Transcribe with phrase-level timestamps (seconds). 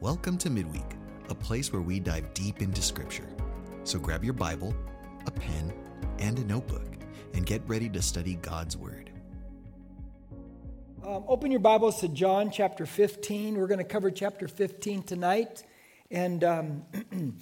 [0.00, 0.94] Welcome to Midweek,
[1.28, 3.28] a place where we dive deep into Scripture.
[3.82, 4.72] So grab your Bible,
[5.26, 5.72] a pen,
[6.20, 6.86] and a notebook,
[7.34, 9.10] and get ready to study God's Word.
[11.04, 13.58] Um, open your Bibles to John chapter 15.
[13.58, 15.64] We're going to cover chapter 15 tonight.
[16.12, 16.84] And um,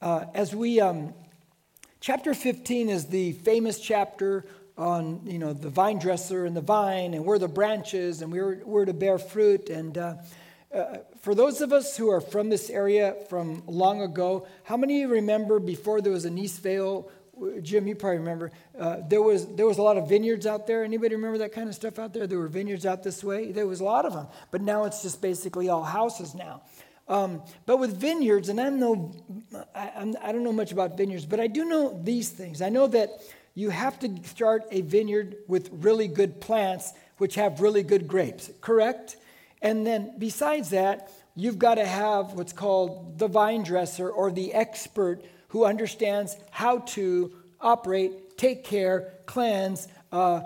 [0.00, 1.12] uh, as we, um,
[2.00, 4.46] chapter 15 is the famous chapter
[4.78, 8.62] on, you know, the vine dresser and the vine, and we're the branches, and we're,
[8.64, 9.68] we're to bear fruit.
[9.68, 10.14] And uh,
[10.74, 15.04] uh, for those of us who are from this area from long ago, how many
[15.04, 17.08] remember before there was an Eastvale?
[17.62, 18.52] Jim, you probably remember.
[18.78, 20.84] Uh, there was there was a lot of vineyards out there.
[20.84, 22.26] Anybody remember that kind of stuff out there?
[22.26, 23.50] There were vineyards out this way.
[23.50, 26.62] There was a lot of them, but now it's just basically all houses now.
[27.08, 29.12] Um, but with vineyards, and I'm no,
[29.74, 32.62] I, I'm, I don't know much about vineyards, but I do know these things.
[32.62, 33.10] I know that
[33.54, 38.50] you have to start a vineyard with really good plants, which have really good grapes.
[38.60, 39.16] Correct?
[39.62, 44.54] And then besides that, you've got to have what's called the vine dresser or the
[44.54, 50.42] expert who understands how to operate, take care, cleanse, uh,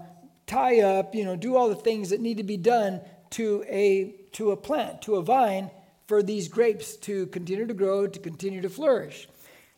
[0.47, 4.14] tie up, you know, do all the things that need to be done to a
[4.33, 5.70] to a plant, to a vine
[6.06, 9.28] for these grapes to continue to grow, to continue to flourish.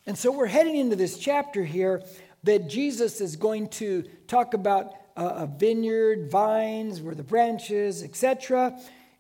[0.07, 2.03] And so we're heading into this chapter here
[2.45, 8.79] that Jesus is going to talk about a vineyard, vines, where the branches, etc.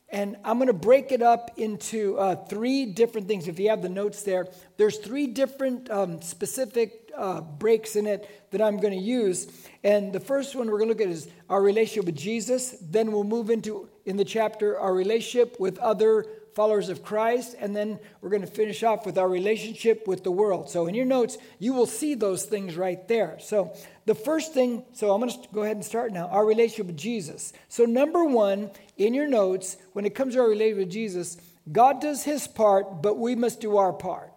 [0.09, 3.49] And I'm going to break it up into uh, three different things.
[3.49, 8.51] If you have the notes there, there's three different um, specific uh, breaks in it
[8.53, 9.49] that I'm going to use.
[9.83, 12.77] And the first one we're going to look at is our relationship with Jesus.
[12.81, 17.77] Then we'll move into, in the chapter, our relationship with other followers of Christ, and
[17.77, 20.71] then we're going to finish off with our relationship with the world.
[20.71, 23.37] So, in your notes, you will see those things right there.
[23.41, 23.75] So,
[24.07, 26.97] the first thing, so I'm going to go ahead and start now our relationship with
[26.97, 27.53] Jesus.
[27.69, 31.37] So, number one, in your notes, when it comes to our relationship with Jesus,
[31.71, 34.33] God does his part, but we must do our part.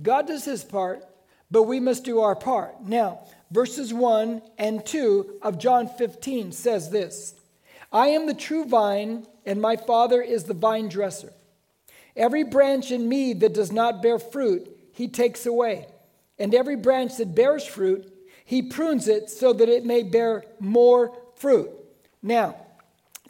[0.00, 1.04] God does his part,
[1.50, 2.82] but we must do our part.
[2.82, 7.34] Now, verses 1 and 2 of John 15 says this
[7.92, 11.34] I am the true vine, and my Father is the vine dresser.
[12.18, 15.86] Every branch in me that does not bear fruit, he takes away.
[16.38, 18.12] And every branch that bears fruit,
[18.44, 21.70] he prunes it so that it may bear more fruit.
[22.20, 22.56] Now,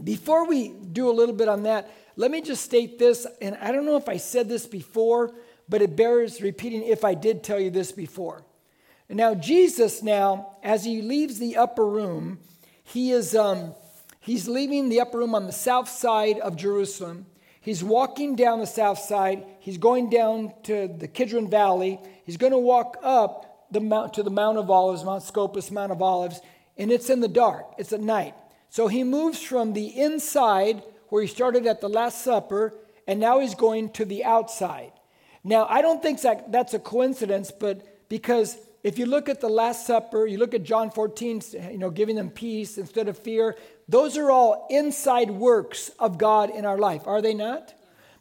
[0.03, 3.73] before we do a little bit on that, let me just state this, and I
[3.73, 5.33] don't know if I said this before,
[5.69, 8.43] but it bears repeating if I did tell you this before.
[9.11, 12.39] Now, Jesus, now, as he leaves the upper room,
[12.83, 13.75] he is um,
[14.21, 17.27] he's leaving the upper room on the south side of Jerusalem.
[17.69, 19.45] He's walking down the south side.
[19.61, 22.01] He's going down to the Kidron Valley.
[22.25, 25.93] He's going to walk up the mount to the Mount of Olives, Mount Scopus, Mount
[25.93, 26.41] of Olives,
[26.79, 27.67] and it's in the dark.
[27.77, 28.35] It's at night.
[28.71, 32.73] So he moves from the inside, where he started at the Last Supper,
[33.07, 34.93] and now he's going to the outside.
[35.45, 39.51] Now, I don't think that that's a coincidence, but because if you look at the
[39.51, 43.59] Last Supper, you look at John 14, you know, giving them peace instead of fear,
[43.89, 47.75] those are all inside works of God in our life, are they not?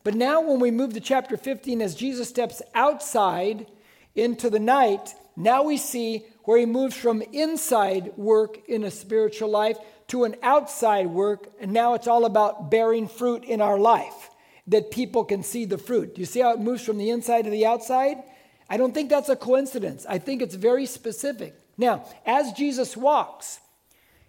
[0.03, 3.67] But now, when we move to chapter 15, as Jesus steps outside
[4.15, 9.49] into the night, now we see where he moves from inside work in a spiritual
[9.49, 14.29] life to an outside work, and now it's all about bearing fruit in our life
[14.67, 16.15] that people can see the fruit.
[16.15, 18.23] Do you see how it moves from the inside to the outside?
[18.69, 20.05] I don't think that's a coincidence.
[20.07, 21.55] I think it's very specific.
[21.77, 23.59] Now, as Jesus walks,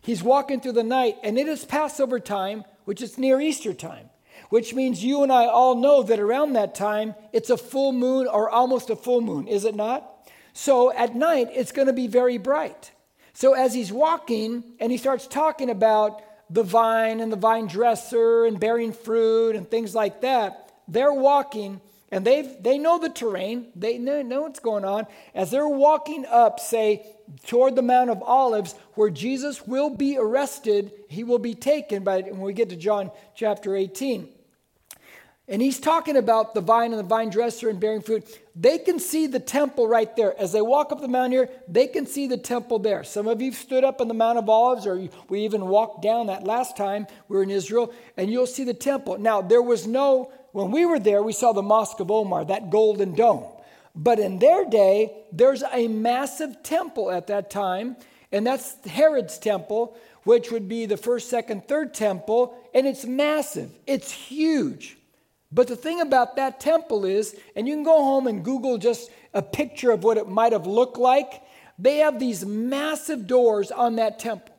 [0.01, 4.11] he's walking through the night, and it is Passover time, which is near Easter time,
[4.51, 8.27] which means you and I all know that around that time it's a full moon
[8.27, 10.31] or almost a full moon, is it not?
[10.53, 12.91] So at night, it's going to be very bright.
[13.33, 18.45] So as he's walking and he starts talking about the vine and the vine dresser
[18.45, 23.69] and bearing fruit and things like that, they're walking and they they know the terrain,
[23.77, 25.07] they know, know what's going on.
[25.35, 27.07] As they're walking up, say,
[27.47, 32.23] toward the Mount of Olives, where Jesus will be arrested, he will be taken by
[32.23, 34.29] when we get to John chapter 18.
[35.51, 38.27] And he's talking about the vine and the vine dresser and bearing fruit.
[38.55, 40.39] They can see the temple right there.
[40.39, 43.03] As they walk up the mountain here, they can see the temple there.
[43.03, 46.27] Some of you stood up on the Mount of Olives, or we even walked down
[46.27, 49.19] that last time we were in Israel, and you'll see the temple.
[49.19, 52.71] Now, there was no when we were there, we saw the Mosque of Omar, that
[52.71, 53.45] golden dome.
[53.99, 57.97] But in their day, there's a massive temple at that time,
[58.31, 63.73] and that's Herod's temple, which would be the first, second, third temple, and it's massive.
[63.89, 64.97] It's huge.
[65.51, 69.11] But the thing about that temple is, and you can go home and Google just
[69.35, 71.43] a picture of what it might have looked like,
[71.77, 74.55] they have these massive doors on that temple.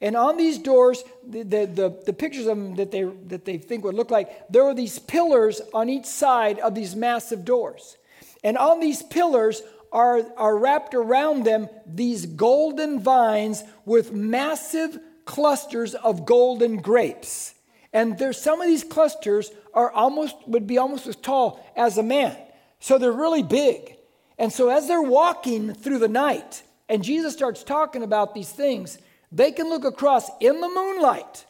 [0.00, 3.58] And on these doors, the, the, the, the, pictures of them that they, that they
[3.58, 7.97] think would look like, there were these pillars on each side of these massive doors.
[8.44, 9.62] And on these pillars
[9.92, 17.54] are, are wrapped around them these golden vines with massive clusters of golden grapes.
[17.92, 22.02] And there's some of these clusters are almost would be almost as tall as a
[22.02, 22.36] man.
[22.80, 23.96] So they're really big.
[24.38, 28.98] And so as they're walking through the night, and Jesus starts talking about these things,
[29.32, 31.44] they can look across in the moonlight.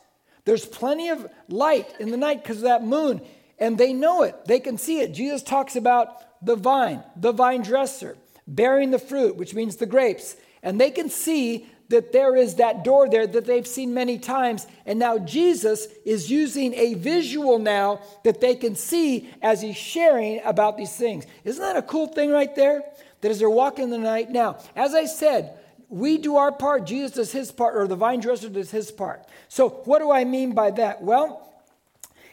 [0.44, 3.20] There's plenty of light in the night because of that moon,
[3.58, 4.46] and they know it.
[4.46, 5.12] They can see it.
[5.12, 10.36] Jesus talks about the vine, the vine dresser, bearing the fruit, which means the grapes.
[10.62, 14.66] And they can see that there is that door there that they've seen many times.
[14.84, 20.40] And now Jesus is using a visual now that they can see as he's sharing
[20.44, 21.26] about these things.
[21.44, 22.82] Isn't that a cool thing right there?
[23.20, 24.30] That as they're walking in the night.
[24.30, 25.58] Now, as I said,
[25.88, 29.24] we do our part, Jesus does his part, or the vine dresser does his part.
[29.48, 31.02] So, what do I mean by that?
[31.02, 31.47] Well,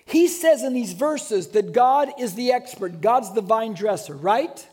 [0.06, 4.68] he says in these verses that God is the expert, God's the vine dresser, right?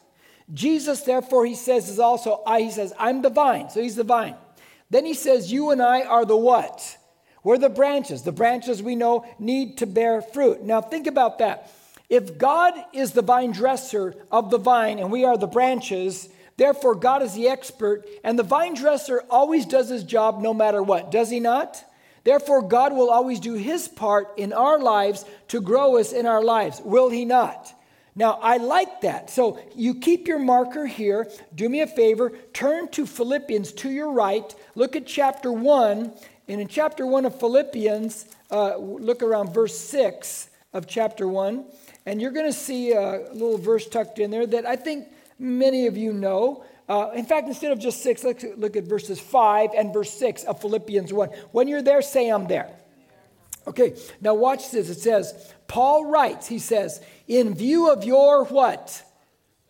[0.53, 3.71] Jesus, therefore, he says, is also, I, he says, I'm the vine.
[3.71, 4.37] So he's the vine.
[4.91, 6.99] Then he says, You and I are the what?
[7.43, 8.23] We're the branches.
[8.23, 10.63] The branches we know need to bear fruit.
[10.63, 11.73] Now, think about that.
[12.11, 16.95] If God is the vine dresser of the vine and we are the branches, Therefore,
[16.95, 21.11] God is the expert, and the vine dresser always does his job no matter what,
[21.11, 21.83] does he not?
[22.25, 26.43] Therefore, God will always do his part in our lives to grow us in our
[26.43, 27.75] lives, will he not?
[28.15, 29.31] Now, I like that.
[29.31, 31.29] So you keep your marker here.
[31.55, 34.55] Do me a favor, turn to Philippians to your right.
[34.75, 36.13] Look at chapter 1.
[36.49, 41.65] And in chapter 1 of Philippians, uh, look around verse 6 of chapter 1.
[42.05, 45.09] And you're going to see a little verse tucked in there that I think
[45.39, 46.65] many of you know.
[46.89, 50.45] Uh, in fact, instead of just six, let's look at verses five and verse six
[50.45, 51.29] of Philippians 1.
[51.53, 52.71] When you're there, say, I'm there.
[53.67, 54.91] Okay, now watch this.
[54.91, 59.03] It says, Paul writes, he says, in view of your what?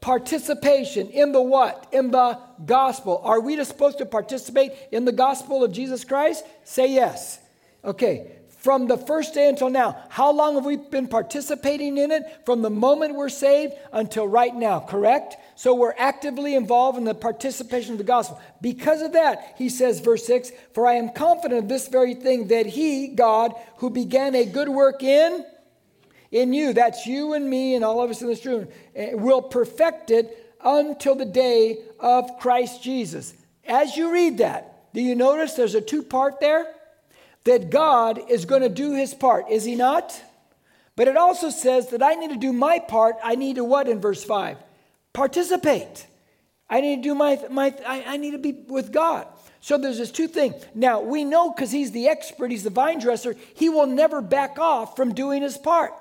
[0.00, 1.86] Participation in the what?
[1.92, 3.20] In the gospel.
[3.22, 6.44] Are we supposed to participate in the gospel of Jesus Christ?
[6.64, 7.38] Say yes.
[7.84, 8.32] Okay,
[8.62, 9.96] from the first day until now.
[10.08, 12.22] How long have we been participating in it?
[12.46, 15.36] From the moment we're saved until right now, correct?
[15.62, 18.40] So we're actively involved in the participation of the gospel.
[18.60, 22.48] Because of that, he says, verse 6 For I am confident of this very thing,
[22.48, 25.46] that he, God, who began a good work in,
[26.32, 28.66] in you, that's you and me and all of us in this room,
[28.96, 33.32] eh, will perfect it until the day of Christ Jesus.
[33.64, 36.66] As you read that, do you notice there's a two part there?
[37.44, 40.20] that God is going to do his part, is he not?
[40.96, 43.16] But it also says that I need to do my part.
[43.22, 44.56] I need to what in verse 5?
[45.12, 46.06] Participate.
[46.70, 49.26] I need to do my, my I, I need to be with God.
[49.60, 50.54] So there's this two thing.
[50.74, 54.58] Now we know because he's the expert, he's the vine dresser, he will never back
[54.58, 55.92] off from doing his part.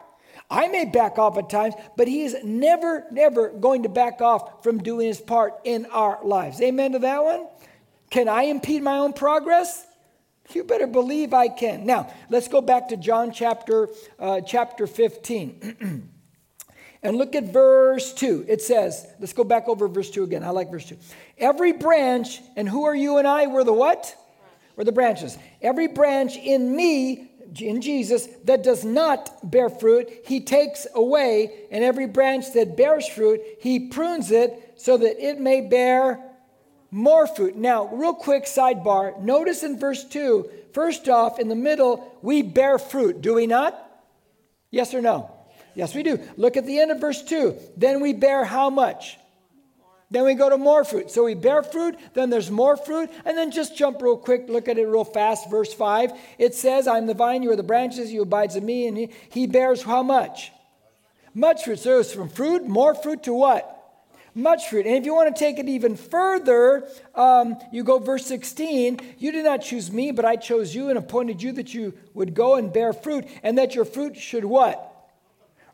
[0.50, 4.64] I may back off at times, but he is never, never going to back off
[4.64, 6.62] from doing his part in our lives.
[6.62, 7.48] Amen to that one?
[8.10, 9.86] Can I impede my own progress?
[10.50, 11.86] You better believe I can.
[11.86, 13.88] Now, let's go back to John chapter,
[14.20, 16.10] uh, chapter 15.
[17.04, 18.46] and look at verse 2.
[18.48, 20.44] It says, let's go back over verse 2 again.
[20.44, 20.98] I like verse 2.
[21.38, 23.48] Every branch, and who are you and I?
[23.48, 24.16] We're the what?
[24.76, 25.38] We're the branches.
[25.62, 31.68] Every branch in me, in Jesus, that does not bear fruit, he takes away.
[31.72, 36.20] And every branch that bears fruit, he prunes it so that it may bear
[36.92, 37.56] more fruit.
[37.56, 39.20] Now, real quick sidebar.
[39.22, 43.76] Notice in verse 2, first off, in the middle, we bear fruit, do we not?
[44.70, 45.32] Yes or no?
[45.76, 46.20] Yes, we do.
[46.38, 47.56] Look at the end of verse 2.
[47.78, 49.18] Then we bear how much?
[50.12, 51.10] Then we go to more fruit.
[51.10, 54.68] So we bear fruit, then there's more fruit, and then just jump real quick, look
[54.68, 55.50] at it real fast.
[55.50, 58.88] Verse 5, it says, I'm the vine, you are the branches, you abides in me,
[58.88, 60.52] and he, he bears how much?
[61.34, 61.80] Much fruit.
[61.80, 63.78] So it's from fruit, more fruit to what?
[64.34, 64.86] much fruit.
[64.86, 69.00] And if you want to take it even further, um, you go verse 16.
[69.18, 72.34] You did not choose me, but I chose you and appointed you that you would
[72.34, 74.91] go and bear fruit, and that your fruit should what?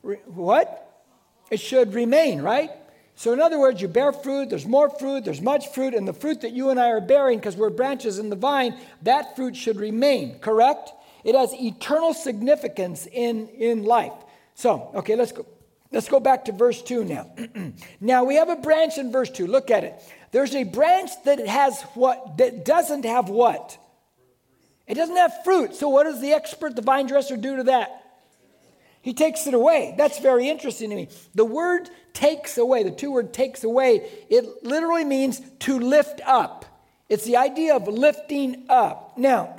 [0.04, 1.06] Re- what?
[1.50, 2.72] It should remain, right?
[3.16, 6.13] So, in other words, you bear fruit, there's more fruit, there's much fruit, and the
[6.13, 9.56] fruit that you and I are bearing, because we're branches in the vine, that fruit
[9.56, 10.92] should remain, correct?
[11.24, 14.13] It has eternal significance in, in life.
[14.54, 15.46] So, okay, let's go.
[15.92, 17.32] Let's go back to verse 2 now.
[18.01, 19.48] now we have a branch in verse 2.
[19.48, 19.96] Look at it.
[20.32, 23.77] There's a branch that has what that doesn't have what?
[24.86, 25.75] It doesn't have fruit.
[25.75, 28.04] So what does the expert, the vine dresser, do to that?
[29.07, 29.95] He takes it away.
[29.97, 31.07] That's very interesting to me.
[31.33, 36.65] The word takes away, the two word takes away, it literally means to lift up.
[37.07, 39.17] It's the idea of lifting up.
[39.17, 39.55] Now,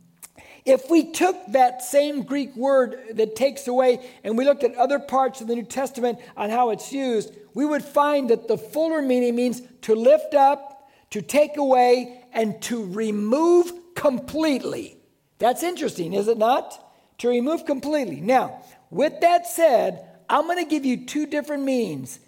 [0.64, 4.98] if we took that same Greek word that takes away and we looked at other
[4.98, 9.02] parts of the New Testament on how it's used, we would find that the fuller
[9.02, 14.96] meaning means to lift up, to take away, and to remove completely.
[15.38, 16.86] That's interesting, is it not?
[17.18, 18.20] To remove completely.
[18.22, 22.18] Now, with that said, I'm going to give you two different meanings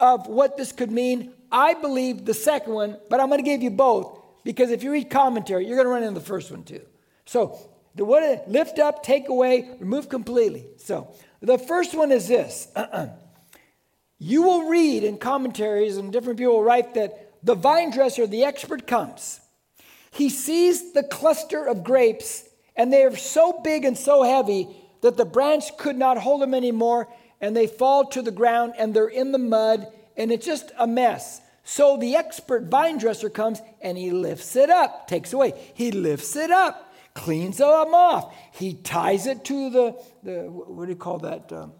[0.00, 1.32] of what this could mean.
[1.50, 4.92] I believe the second one, but I'm going to give you both because if you
[4.92, 6.82] read commentary, you're going to run into the first one too.
[7.26, 7.58] So,
[7.94, 10.66] the what lift up, take away, remove completely.
[10.76, 12.68] So, the first one is this.
[14.18, 18.44] you will read in commentaries, and different people will write that the vine dresser, the
[18.44, 19.40] expert, comes.
[20.10, 24.68] He sees the cluster of grapes, and they are so big and so heavy
[25.00, 27.08] that the branch could not hold them anymore,
[27.40, 29.86] and they fall to the ground and they're in the mud,
[30.16, 31.40] and it's just a mess.
[31.64, 35.52] So the expert vine dresser comes and he lifts it up, takes away.
[35.74, 38.34] He lifts it up, cleans them off.
[38.52, 41.52] He ties it to the, the what do you call that?
[41.52, 41.72] Um,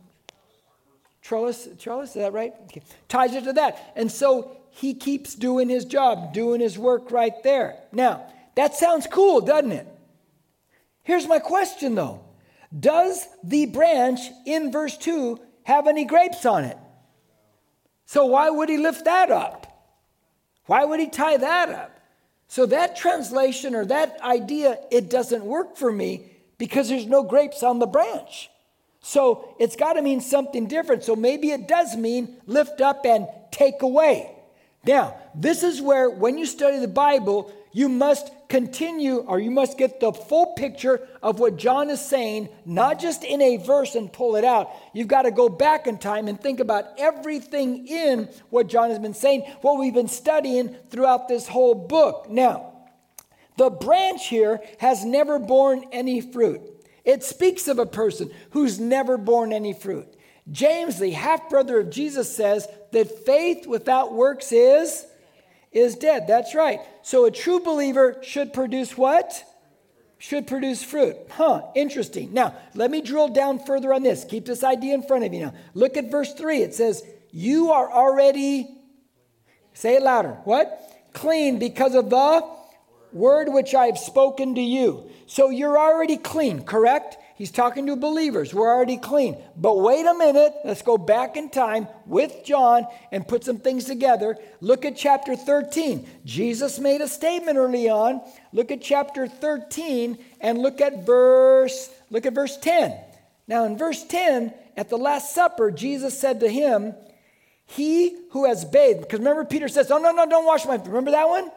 [1.23, 2.53] trellis, trellis, is that right?
[2.65, 2.83] Okay.
[3.09, 3.93] Ties it to that.
[3.97, 7.77] And so he keeps doing his job, doing his work right there.
[7.91, 9.87] Now, that sounds cool, doesn't it?
[11.03, 12.28] Here's my question though
[12.77, 16.77] Does the branch in verse 2 have any grapes on it?
[18.07, 19.67] So why would he lift that up?
[20.67, 21.99] Why would he tie that up?
[22.49, 27.63] So that translation or that idea, it doesn't work for me because there's no grapes
[27.63, 28.51] on the branch.
[29.01, 31.05] So it's got to mean something different.
[31.05, 34.35] So maybe it does mean lift up and take away.
[34.87, 39.77] Now, this is where when you study the Bible, you must continue or you must
[39.77, 44.13] get the full picture of what John is saying, not just in a verse and
[44.13, 44.71] pull it out.
[44.95, 48.99] You've got to go back in time and think about everything in what John has
[48.99, 52.29] been saying, what we've been studying throughout this whole book.
[52.31, 52.73] Now,
[53.57, 56.63] the branch here has never borne any fruit.
[57.05, 60.07] It speaks of a person who's never borne any fruit.
[60.51, 65.07] James, the half brother of Jesus, says that faith without works is
[65.73, 66.27] is dead.
[66.27, 66.81] That's right.
[67.03, 69.45] So a true believer should produce what?
[70.19, 71.17] Should produce fruit.
[71.31, 72.33] Huh, interesting.
[72.33, 74.25] Now, let me drill down further on this.
[74.25, 75.55] Keep this idea in front of you now.
[75.75, 76.63] Look at verse 3.
[76.63, 78.69] It says, You are already,
[79.75, 80.39] say it louder.
[80.45, 80.81] What?
[81.13, 82.43] Clean because of the
[83.13, 85.09] word which I have spoken to you.
[85.27, 87.17] So you're already clean, correct?
[87.39, 88.53] He's talking to believers.
[88.53, 89.37] We're already clean.
[89.57, 90.55] But wait a minute.
[90.65, 94.37] Let's go back in time with John and put some things together.
[94.61, 96.05] Look at chapter 13.
[96.25, 98.21] Jesus made a statement early on.
[98.53, 102.99] Look at chapter 13 and look at verse look at verse 10.
[103.47, 106.93] Now in verse 10, at the last supper, Jesus said to him,
[107.67, 110.89] "He who has bathed." Because remember Peter says, "Oh no, no, don't wash my feet."
[110.89, 111.53] Remember that one?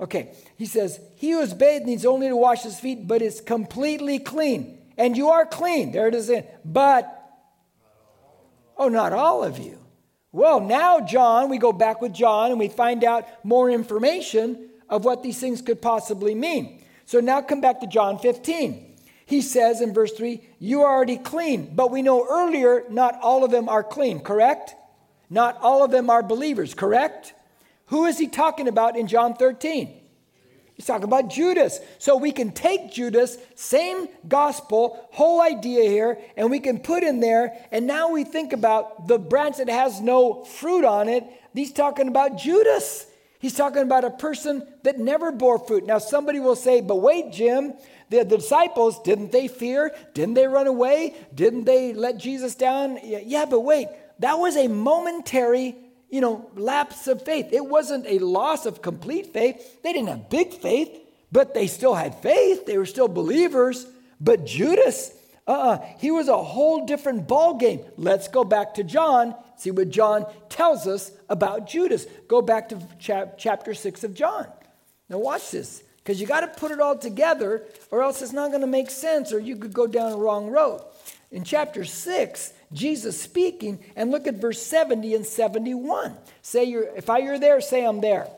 [0.00, 0.30] Okay.
[0.56, 4.18] He says, "He who has bathed needs only to wash his feet, but is completely
[4.18, 5.92] clean." And you are clean.
[5.92, 6.30] There it is.
[6.30, 6.44] In.
[6.64, 7.12] But,
[8.76, 9.78] oh, not all of you.
[10.32, 15.04] Well, now, John, we go back with John and we find out more information of
[15.04, 16.82] what these things could possibly mean.
[17.06, 18.96] So now come back to John 15.
[19.26, 21.74] He says in verse 3, You are already clean.
[21.74, 24.74] But we know earlier, not all of them are clean, correct?
[25.28, 27.34] Not all of them are believers, correct?
[27.86, 29.92] Who is he talking about in John 13?
[30.76, 31.80] He's talking about Judas.
[31.98, 37.20] So we can take Judas, same gospel, whole idea here, and we can put in
[37.20, 37.54] there.
[37.72, 41.24] And now we think about the branch that has no fruit on it.
[41.54, 43.06] He's talking about Judas.
[43.38, 45.86] He's talking about a person that never bore fruit.
[45.86, 47.72] Now, somebody will say, but wait, Jim,
[48.10, 49.94] the, the disciples, didn't they fear?
[50.12, 51.14] Didn't they run away?
[51.34, 52.98] Didn't they let Jesus down?
[53.02, 55.74] Yeah, but wait, that was a momentary
[56.10, 57.52] you know, lapse of faith.
[57.52, 59.82] It wasn't a loss of complete faith.
[59.82, 60.90] They didn't have big faith,
[61.32, 62.66] but they still had faith.
[62.66, 63.86] They were still believers.
[64.20, 65.12] But Judas,
[65.46, 67.80] uh-uh, he was a whole different ball game.
[67.96, 72.06] Let's go back to John, see what John tells us about Judas.
[72.28, 74.46] Go back to chap- chapter 6 of John.
[75.08, 78.48] Now watch this, because you got to put it all together, or else it's not
[78.48, 80.82] going to make sense, or you could go down a wrong road.
[81.30, 86.16] In chapter 6, Jesus speaking, and look at verse 70 and 71.
[86.42, 88.28] Say you're, if I you're there, say I'm there.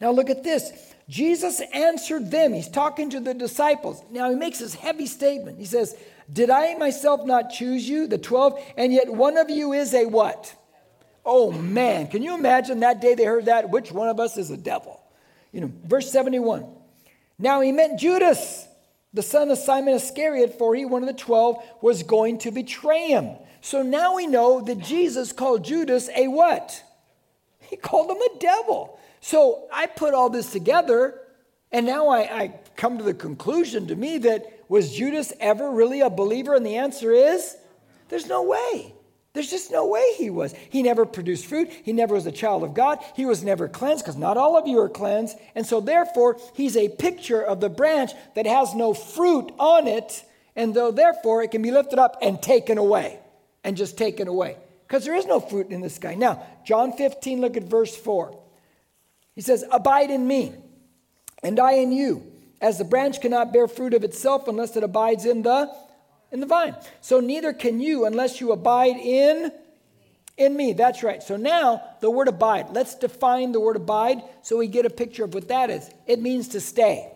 [0.00, 0.72] Now look at this.
[1.08, 2.52] Jesus answered them.
[2.52, 4.02] He's talking to the disciples.
[4.10, 5.58] Now he makes this heavy statement.
[5.58, 5.96] He says,
[6.32, 10.06] Did I myself not choose you, the 12, and yet one of you is a
[10.06, 10.54] what?
[11.24, 13.70] Oh man, can you imagine that day they heard that?
[13.70, 15.00] Which one of us is a devil?
[15.52, 16.66] You know, verse 71.
[17.38, 18.66] Now he meant Judas
[19.14, 23.08] the son of Simon Iscariot, for he, one of the twelve, was going to betray
[23.08, 23.36] him.
[23.60, 26.82] So now we know that Jesus called Judas a what?
[27.60, 28.98] He called him a devil.
[29.20, 31.20] So I put all this together,
[31.70, 36.00] and now I, I come to the conclusion to me that was Judas ever really
[36.00, 36.54] a believer?
[36.54, 37.56] And the answer is
[38.08, 38.91] there's no way.
[39.34, 40.54] There's just no way he was.
[40.68, 41.70] He never produced fruit.
[41.70, 42.98] He never was a child of God.
[43.16, 45.38] He was never cleansed because not all of you are cleansed.
[45.54, 50.22] And so, therefore, he's a picture of the branch that has no fruit on it.
[50.54, 53.20] And though, therefore, it can be lifted up and taken away
[53.64, 56.14] and just taken away because there is no fruit in this guy.
[56.14, 58.38] Now, John 15, look at verse 4.
[59.34, 60.52] He says, Abide in me,
[61.42, 65.24] and I in you, as the branch cannot bear fruit of itself unless it abides
[65.24, 65.74] in the
[66.32, 66.74] in the vine.
[67.00, 69.52] So neither can you unless you abide in
[70.38, 70.72] in me.
[70.72, 71.22] That's right.
[71.22, 72.70] So now the word abide.
[72.70, 75.88] Let's define the word abide so we get a picture of what that is.
[76.06, 77.12] It means to stay.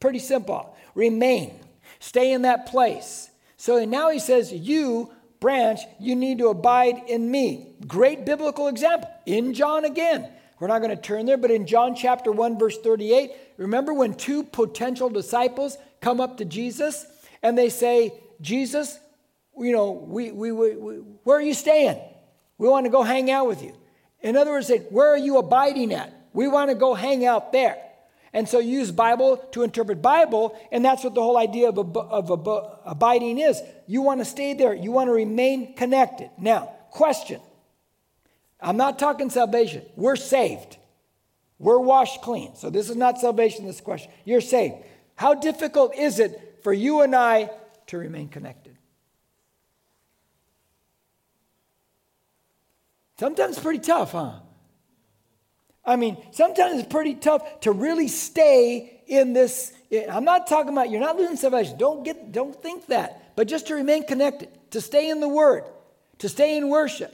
[0.00, 0.76] Pretty simple.
[0.94, 1.58] Remain.
[2.00, 3.30] Stay in that place.
[3.56, 7.74] So now he says, You, branch, you need to abide in me.
[7.86, 9.08] Great biblical example.
[9.24, 10.28] In John again.
[10.58, 14.14] We're not going to turn there, but in John chapter 1, verse 38, remember when
[14.14, 17.06] two potential disciples come up to Jesus
[17.42, 18.98] and they say, Jesus,
[19.58, 20.70] you know, we, we, we,
[21.24, 22.00] where are you staying?
[22.58, 23.74] We want to go hang out with you.
[24.20, 26.12] In other words, where are you abiding at?
[26.32, 27.76] We want to go hang out there.
[28.32, 31.96] And so use Bible to interpret Bible, and that's what the whole idea of, ab-
[31.96, 33.62] of ab- abiding is.
[33.86, 34.74] You want to stay there.
[34.74, 36.30] You want to remain connected.
[36.36, 37.40] Now, question.
[38.60, 39.82] I'm not talking salvation.
[39.96, 40.76] We're saved.
[41.58, 42.56] We're washed clean.
[42.56, 44.10] So this is not salvation, this question.
[44.24, 44.74] You're saved.
[45.14, 47.50] How difficult is it for you and I
[47.88, 48.76] to remain connected.
[53.18, 54.40] Sometimes pretty tough, huh?
[55.84, 59.72] I mean, sometimes it's pretty tough to really stay in this.
[60.10, 61.78] I'm not talking about you're not losing salvation.
[61.78, 63.36] Don't get don't think that.
[63.36, 65.64] But just to remain connected, to stay in the word,
[66.18, 67.12] to stay in worship,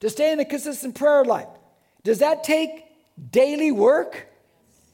[0.00, 1.48] to stay in a consistent prayer life.
[2.02, 2.70] Does that take
[3.30, 4.28] daily work?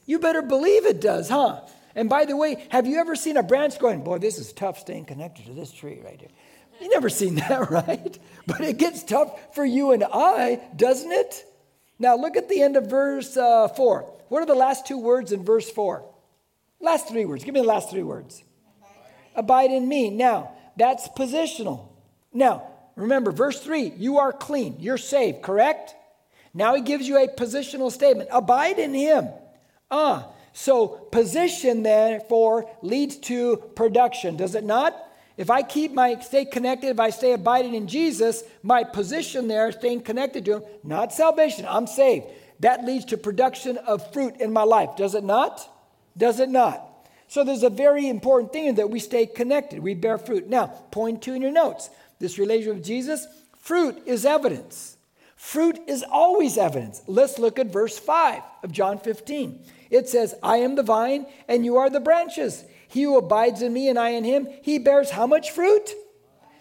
[0.05, 1.61] You better believe it does, huh?
[1.95, 4.79] And by the way, have you ever seen a branch going, boy, this is tough
[4.79, 6.29] staying connected to this tree right here?
[6.81, 8.19] You never seen that, right?
[8.45, 11.45] But it gets tough for you and I, doesn't it?
[11.97, 14.01] Now look at the end of verse uh, 4.
[14.27, 16.03] What are the last two words in verse 4?
[16.81, 17.43] Last three words.
[17.43, 18.43] Give me the last three words.
[19.35, 20.09] Abide, in me.
[20.09, 21.87] Now, that's positional.
[22.33, 25.95] Now, remember, verse 3 you are clean, you're saved, correct?
[26.53, 29.27] Now he gives you a positional statement abide in him.
[29.91, 34.95] Ah, so position therefore leads to production, does it not?
[35.35, 39.69] If I keep my stay connected, if I stay abiding in Jesus, my position there,
[39.73, 42.27] staying connected to Him, not salvation, I'm saved.
[42.61, 45.69] That leads to production of fruit in my life, does it not?
[46.15, 46.81] Does it not?
[47.27, 50.47] So there's a very important thing that we stay connected, we bear fruit.
[50.47, 51.89] Now, point two in your notes
[52.19, 54.95] this relationship with Jesus, fruit is evidence.
[55.35, 57.01] Fruit is always evidence.
[57.07, 59.59] Let's look at verse 5 of John 15.
[59.89, 62.63] It says, I am the vine and you are the branches.
[62.87, 65.91] He who abides in me and I in him, he bears how much fruit?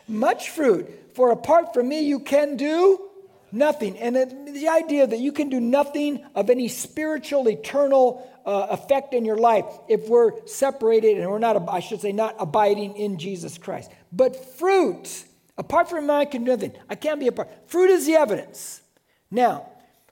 [0.09, 0.89] Much fruit.
[1.15, 3.11] For apart from me, you can do
[3.53, 3.97] nothing.
[3.99, 4.17] And
[4.55, 9.39] the idea that you can do nothing of any spiritual, eternal uh, effect in your
[9.39, 13.91] life if we're separated and we're not, I should say, not abiding in Jesus Christ.
[14.13, 15.25] But fruit,
[15.57, 16.73] apart from me, I can do nothing.
[16.91, 17.49] I can't be apart.
[17.67, 18.83] Fruit is the evidence.
[19.31, 19.69] Now,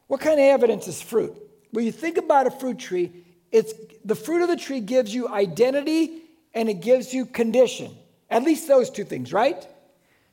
[0.07, 1.37] what kind of evidence is fruit?
[1.73, 5.29] When you think about a fruit tree, it's the fruit of the tree gives you
[5.29, 6.23] identity
[6.55, 7.97] and it gives you condition.
[8.31, 9.67] At least those two things, right?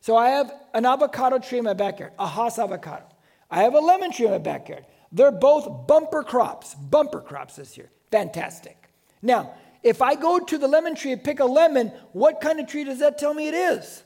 [0.02, 3.06] So I have an avocado tree in my backyard, a Hass avocado.
[3.52, 4.86] I have a lemon tree in my backyard.
[5.12, 7.90] They're both bumper crops, bumper crops this year.
[8.12, 8.90] Fantastic.
[9.22, 12.68] Now, if I go to the lemon tree and pick a lemon, what kind of
[12.68, 14.04] tree does that tell me it is?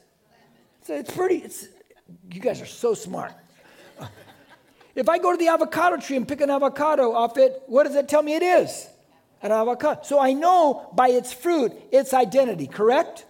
[0.83, 1.67] So it's pretty, it's,
[2.31, 3.33] you guys are so smart.
[4.95, 7.95] If I go to the avocado tree and pick an avocado off it, what does
[7.95, 8.87] it tell me it is?
[9.41, 10.01] An avocado.
[10.03, 13.25] So I know by its fruit its identity, correct?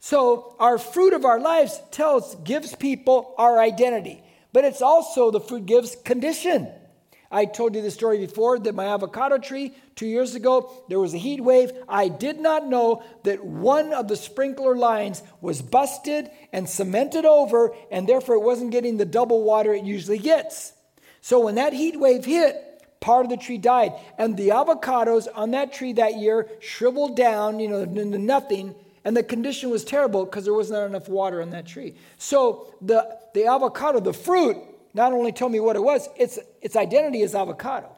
[0.00, 4.22] So our fruit of our lives tells gives people our identity.
[4.52, 6.68] But it's also the fruit gives condition.
[7.30, 11.14] I told you the story before that my avocado tree, two years ago, there was
[11.14, 11.72] a heat wave.
[11.88, 17.74] I did not know that one of the sprinkler lines was busted and cemented over,
[17.90, 20.74] and therefore it wasn't getting the double water it usually gets.
[21.22, 23.92] So when that heat wave hit, part of the tree died.
[24.18, 28.74] And the avocados on that tree that year shriveled down, you know, into nothing.
[29.04, 31.94] And the condition was terrible because there was not enough water on that tree.
[32.18, 34.56] So the, the avocado, the fruit,
[34.94, 37.88] not only told me what it was, its, its identity is avocado.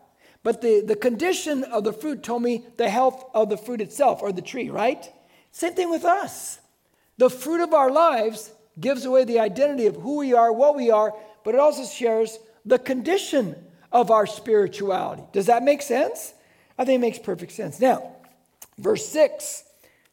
[0.42, 4.22] But the, the condition of the fruit told me the health of the fruit itself
[4.22, 5.10] or the tree, right?
[5.50, 6.60] Same thing with us.
[7.16, 10.90] The fruit of our lives gives away the identity of who we are, what we
[10.90, 13.57] are, but it also shares the condition
[13.92, 15.22] of our spirituality.
[15.33, 16.35] Does that make sense?
[16.79, 17.81] I think it makes perfect sense.
[17.81, 18.16] Now,
[18.79, 19.64] verse 6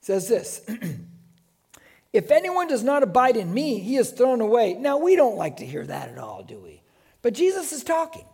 [0.02, 0.62] says this
[2.14, 4.74] If anyone does not abide in me, he is thrown away.
[4.74, 6.82] Now, we don't like to hear that at all, do we?
[7.22, 8.26] But Jesus is talking.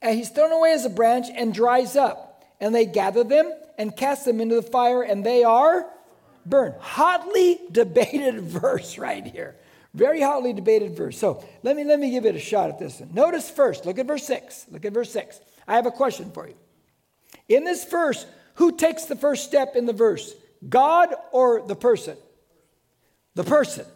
[0.00, 2.44] And he's thrown away as a branch and dries up.
[2.60, 5.86] And they gather them and cast them into the fire, and they are
[6.46, 6.74] burned.
[6.78, 9.56] Hotly debated verse right here.
[9.96, 11.18] Very hotly debated verse.
[11.18, 13.02] So let me let me give it a shot at this.
[13.14, 14.66] Notice first, look at verse 6.
[14.70, 15.40] Look at verse 6.
[15.66, 16.54] I have a question for you.
[17.48, 20.34] In this verse, who takes the first step in the verse?
[20.68, 22.18] God or the person?
[23.36, 23.86] The person.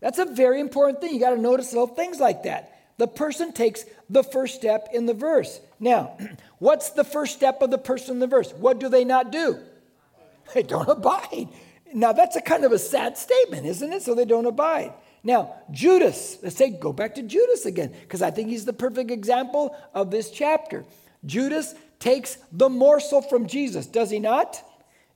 [0.00, 1.12] That's a very important thing.
[1.12, 2.92] You got to notice little things like that.
[2.98, 5.60] The person takes the first step in the verse.
[5.80, 6.16] Now,
[6.60, 8.52] what's the first step of the person in the verse?
[8.52, 9.58] What do they not do?
[10.54, 11.48] They don't abide.
[11.92, 14.02] Now, that's a kind of a sad statement, isn't it?
[14.02, 14.92] So they don't abide.
[15.28, 19.10] Now, Judas, let's say, go back to Judas again, because I think he's the perfect
[19.10, 20.86] example of this chapter.
[21.26, 24.56] Judas takes the morsel from Jesus, does he not?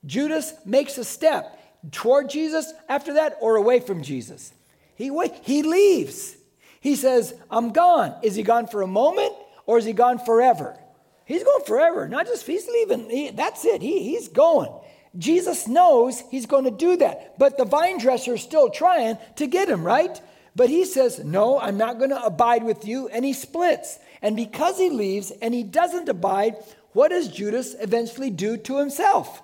[0.04, 1.58] Judas makes a step
[1.92, 4.52] toward Jesus after that or away from Jesus.
[4.96, 5.10] He,
[5.44, 6.36] he leaves.
[6.82, 8.14] He says, I'm gone.
[8.22, 9.32] Is he gone for a moment
[9.64, 10.78] or is he gone forever?
[11.24, 13.08] He's going forever, not just he's leaving.
[13.08, 13.80] He, that's it.
[13.80, 14.78] He, he's going.
[15.16, 19.46] Jesus knows he's going to do that, but the vine dresser is still trying to
[19.46, 20.20] get him, right?
[20.54, 23.08] But he says, No, I'm not going to abide with you.
[23.08, 23.98] And he splits.
[24.20, 26.56] And because he leaves and he doesn't abide,
[26.92, 29.42] what does Judas eventually do to himself?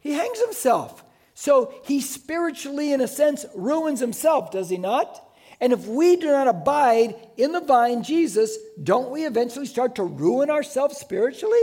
[0.00, 1.04] He hangs himself.
[1.34, 5.28] So he spiritually, in a sense, ruins himself, does he not?
[5.60, 10.04] And if we do not abide in the vine, Jesus, don't we eventually start to
[10.04, 11.62] ruin ourselves spiritually?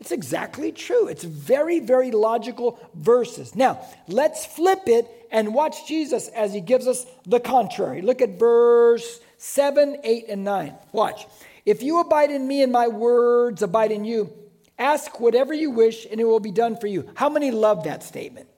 [0.00, 1.08] It's exactly true.
[1.08, 3.54] It's very, very logical verses.
[3.54, 8.02] Now, let's flip it and watch Jesus as he gives us the contrary.
[8.02, 10.74] Look at verse 7, 8, and 9.
[10.92, 11.26] Watch.
[11.64, 14.32] If you abide in me and my words abide in you,
[14.78, 17.08] ask whatever you wish and it will be done for you.
[17.14, 18.48] How many love that statement?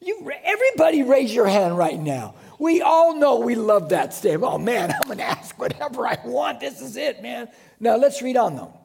[0.00, 2.34] You, everybody raise your hand right now.
[2.58, 4.52] We all know we love that statement.
[4.52, 6.60] Oh man, I'm going to ask whatever I want.
[6.60, 7.48] This is it, man.
[7.80, 8.78] Now let's read on though.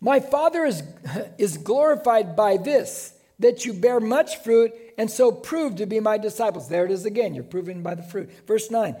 [0.00, 0.82] My Father is,
[1.38, 6.18] is glorified by this, that you bear much fruit and so prove to be my
[6.18, 6.68] disciples.
[6.68, 7.34] There it is again.
[7.34, 8.30] You're proving by the fruit.
[8.46, 8.96] Verse 9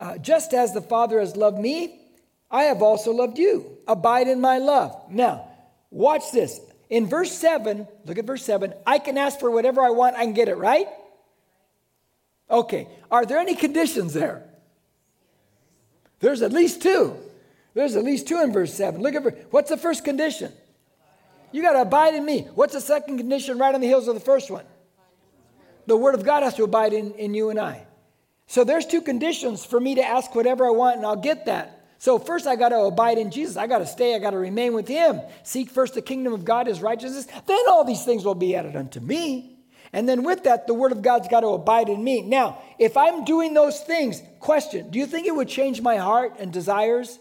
[0.00, 2.00] uh, Just as the Father has loved me,
[2.50, 3.78] I have also loved you.
[3.86, 4.94] Abide in my love.
[5.10, 5.48] Now,
[5.90, 6.60] watch this.
[6.88, 8.72] In verse 7, look at verse 7.
[8.86, 10.86] I can ask for whatever I want, I can get it, right?
[12.50, 12.88] Okay.
[13.10, 14.44] Are there any conditions there?
[16.20, 17.16] There's at least two.
[17.78, 19.00] There's at least two in verse 7.
[19.00, 20.52] Look at what's the first condition?
[21.52, 22.48] You got to abide in me.
[22.56, 24.64] What's the second condition right on the heels of the first one?
[25.86, 27.86] The word of God has to abide in, in you and I.
[28.48, 31.86] So there's two conditions for me to ask whatever I want, and I'll get that.
[31.98, 33.56] So first I got to abide in Jesus.
[33.56, 34.16] I got to stay.
[34.16, 35.20] I got to remain with him.
[35.44, 37.28] Seek first the kingdom of God, his righteousness.
[37.46, 39.56] Then all these things will be added unto me.
[39.92, 42.22] And then with that, the word of God's got to abide in me.
[42.22, 46.34] Now, if I'm doing those things, question, do you think it would change my heart
[46.40, 47.20] and desires?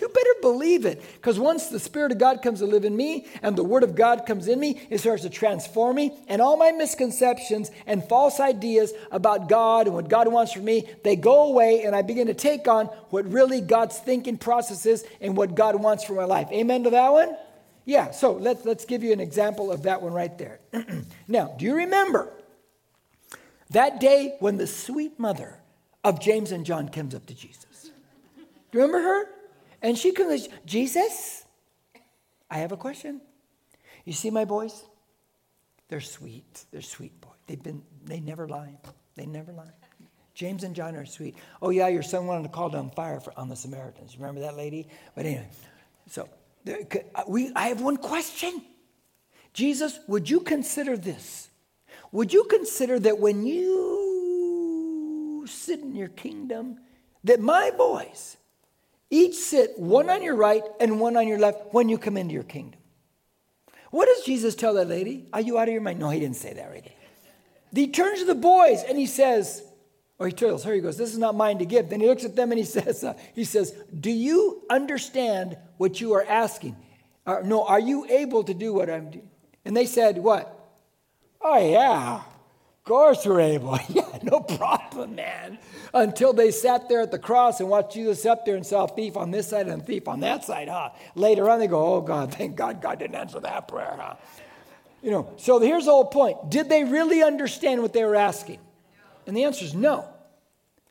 [0.00, 1.02] You better believe it.
[1.14, 3.94] Because once the Spirit of God comes to live in me and the Word of
[3.94, 6.12] God comes in me, it starts to transform me.
[6.28, 10.88] And all my misconceptions and false ideas about God and what God wants for me,
[11.04, 15.06] they go away and I begin to take on what really God's thinking process is
[15.20, 16.48] and what God wants for my life.
[16.52, 17.36] Amen to that one?
[17.86, 20.60] Yeah, so let's, let's give you an example of that one right there.
[21.28, 22.30] now, do you remember
[23.70, 25.60] that day when the sweet mother
[26.04, 27.90] of James and John comes up to Jesus?
[28.70, 29.37] Do you remember her?
[29.82, 31.44] And she comes, Jesus,
[32.50, 33.20] I have a question.
[34.04, 34.84] You see my boys?
[35.88, 36.64] They're sweet.
[36.70, 37.32] They're sweet boys.
[37.46, 38.76] They've been, they never lie.
[39.16, 39.70] They never lie.
[40.34, 41.34] James and John are sweet.
[41.60, 44.16] Oh, yeah, your son wanted to call down fire for, on the Samaritans.
[44.16, 44.88] Remember that lady?
[45.14, 45.48] But anyway,
[46.08, 46.28] so
[46.68, 48.62] uh, we, I have one question.
[49.52, 51.50] Jesus, would you consider this?
[52.12, 56.78] Would you consider that when you sit in your kingdom,
[57.24, 58.37] that my boys,
[59.10, 62.34] each sit one on your right and one on your left when you come into
[62.34, 62.78] your kingdom.
[63.90, 65.26] What does Jesus tell that lady?
[65.32, 65.98] Are you out of your mind?
[65.98, 66.92] No, he didn't say that right.
[67.74, 69.62] He turns to the boys and he says,
[70.18, 71.88] or he tells her, he goes, This is not mine to give.
[71.88, 76.00] Then he looks at them and he says, uh, he says, Do you understand what
[76.00, 76.76] you are asking?
[77.24, 79.30] Uh, no, are you able to do what I'm doing?
[79.64, 80.54] And they said, What?
[81.40, 83.78] Oh, yeah Of course we're able.
[83.88, 85.58] yeah, no problem, man.
[85.94, 89.16] Until they sat there at the cross and watched Jesus up there and saw thief
[89.16, 90.90] on this side and thief on that side, huh?
[91.14, 94.14] Later on, they go, oh, God, thank God God didn't answer that prayer, huh?
[95.02, 96.50] You know, so here's the whole point.
[96.50, 98.58] Did they really understand what they were asking?
[99.26, 100.08] And the answer is no.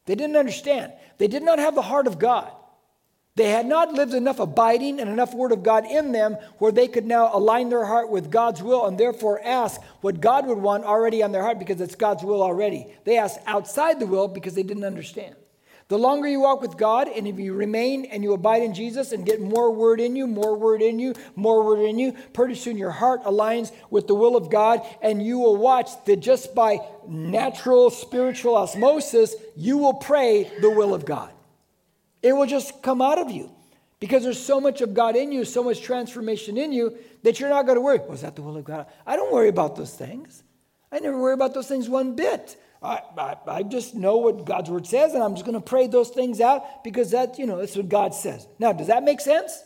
[0.05, 0.93] They didn't understand.
[1.17, 2.51] They did not have the heart of God.
[3.37, 6.87] They had not lived enough abiding and enough Word of God in them where they
[6.87, 10.85] could now align their heart with God's will and therefore ask what God would want
[10.85, 12.87] already on their heart because it's God's will already.
[13.03, 15.35] They asked outside the will because they didn't understand.
[15.87, 19.11] The longer you walk with God, and if you remain and you abide in Jesus
[19.11, 22.55] and get more word in you, more word in you, more word in you, pretty
[22.55, 26.55] soon your heart aligns with the will of God, and you will watch that just
[26.55, 31.31] by natural spiritual osmosis, you will pray the will of God.
[32.21, 33.51] It will just come out of you
[33.99, 37.49] because there's so much of God in you, so much transformation in you that you're
[37.49, 37.99] not going to worry.
[38.07, 38.87] Was that the will of God?
[39.05, 40.43] I don't worry about those things.
[40.91, 42.57] I never worry about those things one bit.
[42.81, 45.87] I, I, I, just know what God's word says, and I'm just going to pray
[45.87, 48.47] those things out because that, you know, that's what God says.
[48.59, 49.63] Now, does that make sense?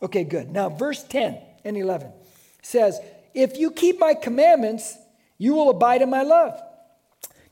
[0.00, 0.50] Okay, good.
[0.50, 2.12] Now, verse 10 and 11
[2.62, 3.00] says,
[3.34, 4.96] If you keep my commandments,
[5.38, 6.60] you will abide in my love,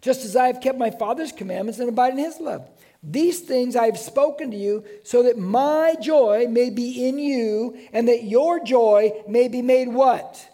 [0.01, 2.69] just as I have kept my Father's commandments and abide in his love.
[3.03, 7.79] These things I have spoken to you so that my joy may be in you
[7.93, 10.47] and that your joy may be made what?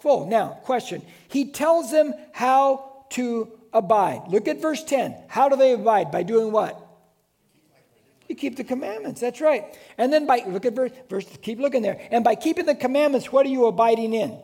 [0.00, 0.26] Full.
[0.26, 1.02] Now, question.
[1.28, 4.24] He tells them how to abide.
[4.28, 5.16] Look at verse 10.
[5.28, 6.10] How do they abide?
[6.10, 6.78] By doing what?
[8.28, 9.20] You keep the commandments.
[9.20, 9.64] That's right.
[9.96, 12.00] And then by look at verse, verse keep looking there.
[12.10, 14.38] And by keeping the commandments, what are you abiding in?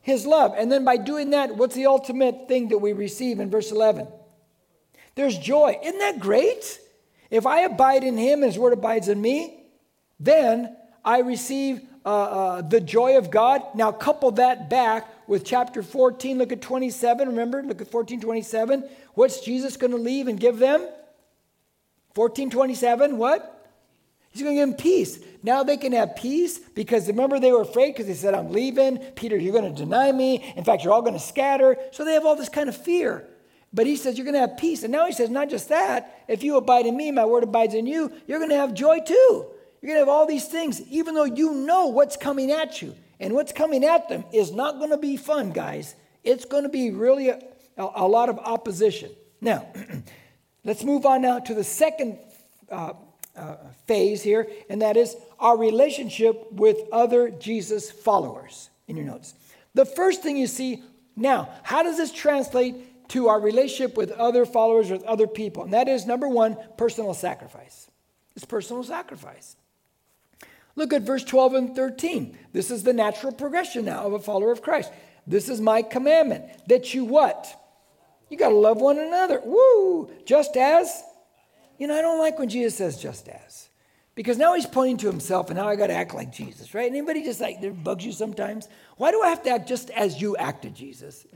[0.00, 0.54] His love.
[0.56, 4.08] And then by doing that, what's the ultimate thing that we receive in verse 11?
[5.14, 5.78] There's joy.
[5.82, 6.80] Isn't that great?
[7.30, 9.64] If I abide in him and his word abides in me,
[10.20, 13.62] then I receive uh, uh, the joy of God.
[13.74, 16.38] Now, couple that back with chapter 14.
[16.38, 17.28] Look at 27.
[17.28, 18.88] Remember, look at 14, 27.
[19.14, 20.86] What's Jesus going to leave and give them?
[22.14, 23.16] 14, 27.
[23.16, 23.48] What?
[24.30, 25.18] He's going to give them peace.
[25.42, 28.98] Now they can have peace because remember they were afraid because they said, I'm leaving.
[29.14, 30.52] Peter, you're going to deny me.
[30.56, 31.76] In fact, you're all going to scatter.
[31.92, 33.26] So they have all this kind of fear.
[33.72, 34.82] But he says, You're going to have peace.
[34.82, 36.24] And now he says, Not just that.
[36.28, 39.00] If you abide in me, my word abides in you, you're going to have joy
[39.00, 39.46] too.
[39.80, 42.94] You're going to have all these things, even though you know what's coming at you.
[43.18, 45.94] And what's coming at them is not going to be fun, guys.
[46.24, 47.40] It's going to be really a,
[47.76, 49.10] a lot of opposition.
[49.40, 49.66] Now,
[50.64, 52.18] let's move on now to the second
[52.70, 52.94] uh,
[53.36, 53.56] uh,
[53.86, 59.34] phase here, and that is our relationship with other Jesus followers in your notes.
[59.74, 60.82] The first thing you see
[61.16, 62.76] now, how does this translate
[63.08, 65.64] to our relationship with other followers, with other people?
[65.64, 67.90] And that is number one, personal sacrifice.
[68.34, 69.56] It's personal sacrifice.
[70.74, 72.38] Look at verse 12 and 13.
[72.52, 74.90] This is the natural progression now of a follower of Christ.
[75.26, 77.46] This is my commandment that you what?
[78.30, 79.40] You got to love one another.
[79.44, 80.10] Woo!
[80.24, 81.02] Just as.
[81.78, 83.68] You know, I don't like when Jesus says just as.
[84.14, 86.90] Because now he's pointing to himself and now I got to act like Jesus, right?
[86.90, 88.68] Anybody just like, that bugs you sometimes?
[88.96, 91.26] Why do I have to act just as you acted, Jesus?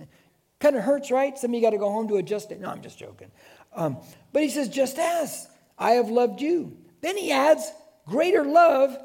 [0.58, 1.36] Kind of hurts, right?
[1.38, 2.60] Some of you got to go home to adjust it.
[2.60, 3.30] No, I'm just joking.
[3.74, 3.98] Um,
[4.32, 6.76] but he says, just as I have loved you.
[7.02, 7.70] Then he adds,
[8.06, 8.96] greater love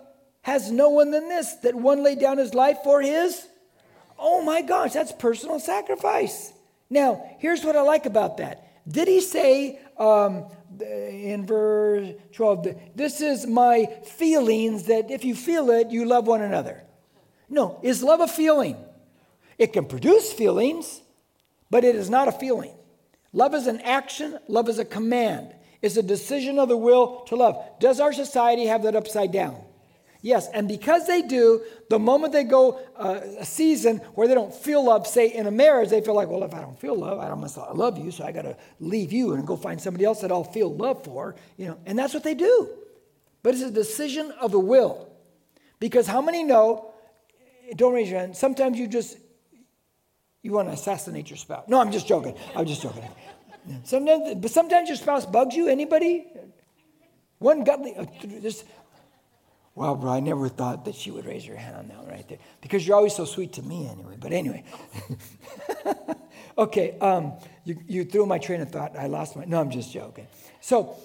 [0.43, 3.47] has no one than this, that one laid down his life for his?
[4.17, 6.53] Oh my gosh, that's personal sacrifice.
[6.89, 8.67] Now, here's what I like about that.
[8.87, 10.45] Did he say um,
[10.79, 16.41] in verse 12, this is my feelings that if you feel it, you love one
[16.41, 16.83] another?
[17.49, 18.77] No, is love a feeling?
[19.57, 21.00] It can produce feelings,
[21.71, 22.75] but it is not a feeling.
[23.33, 25.55] Love is an action, love is a command.
[25.81, 27.57] It's a decision of the will to love.
[27.79, 29.59] Does our society have that upside down?
[30.21, 34.53] Yes, and because they do, the moment they go uh, a season where they don't
[34.53, 37.17] feel love, say in a marriage, they feel like, well, if I don't feel love,
[37.17, 40.05] I don't must love you, so I got to leave you and go find somebody
[40.05, 42.69] else that I'll feel love for, you know, and that's what they do.
[43.41, 45.09] But it's a decision of the will,
[45.79, 46.93] because how many know?
[47.75, 48.37] Don't raise your hand.
[48.37, 49.17] Sometimes you just
[50.41, 51.65] you want to assassinate your spouse.
[51.67, 52.35] No, I'm just joking.
[52.55, 53.03] I'm just joking.
[53.83, 55.67] Sometimes, but sometimes your spouse bugs you.
[55.67, 56.27] Anybody?
[57.37, 58.05] One godly, uh,
[58.41, 58.65] just
[59.73, 62.27] well, bro, I never thought that she would raise her hand on that one right
[62.27, 64.17] there because you're always so sweet to me anyway.
[64.19, 64.65] But anyway,
[66.57, 68.97] okay, um, you, you threw my train of thought.
[68.97, 69.45] I lost my.
[69.45, 70.27] No, I'm just joking.
[70.59, 70.97] So,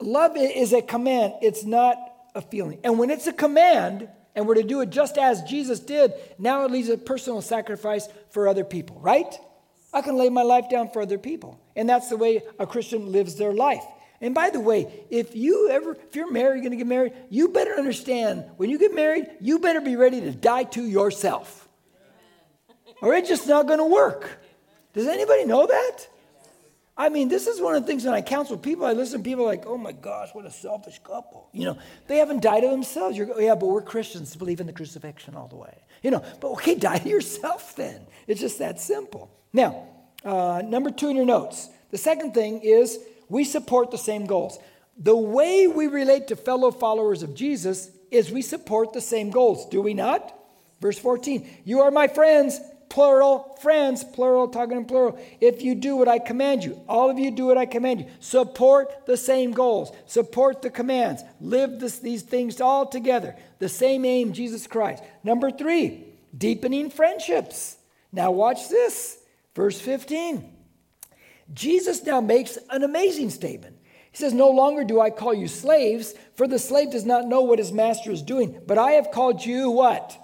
[0.00, 1.98] love is a command, it's not
[2.36, 2.78] a feeling.
[2.84, 6.64] And when it's a command, and we're to do it just as Jesus did, now
[6.64, 9.36] it leads a personal sacrifice for other people, right?
[9.92, 11.60] I can lay my life down for other people.
[11.74, 13.82] And that's the way a Christian lives their life.
[14.20, 17.48] And by the way, if you ever, if you're married, going to get married, you
[17.48, 21.68] better understand when you get married, you better be ready to die to yourself.
[23.02, 24.38] Or it's just not going to work.
[24.92, 26.06] Does anybody know that?
[26.98, 29.24] I mean, this is one of the things when I counsel people, I listen to
[29.24, 31.48] people like, oh my gosh, what a selfish couple.
[31.52, 33.16] You know, they haven't died to themselves.
[33.16, 35.78] You're, yeah, but we're Christians, believe in the crucifixion all the way.
[36.02, 38.04] You know, but okay, die to yourself then.
[38.26, 39.30] It's just that simple.
[39.52, 39.86] Now,
[40.24, 41.68] uh, number two in your notes.
[41.92, 44.58] The second thing is we support the same goals.
[45.00, 49.66] the way we relate to fellow followers of Jesus is we support the same goals,
[49.68, 50.34] do we not?
[50.80, 55.18] Verse 14, you are my friends, plural, friends, plural, talking in plural.
[55.40, 58.06] If you do what I command you, all of you do what I command you.
[58.20, 63.36] Support the same goals, support the commands, live this, these things all together.
[63.58, 65.02] The same aim, Jesus Christ.
[65.22, 66.04] Number three,
[66.36, 67.76] deepening friendships.
[68.12, 69.18] Now, watch this,
[69.54, 70.54] verse 15.
[71.52, 73.76] Jesus now makes an amazing statement.
[74.10, 77.42] He says, No longer do I call you slaves, for the slave does not know
[77.42, 80.16] what his master is doing, but I have called you what?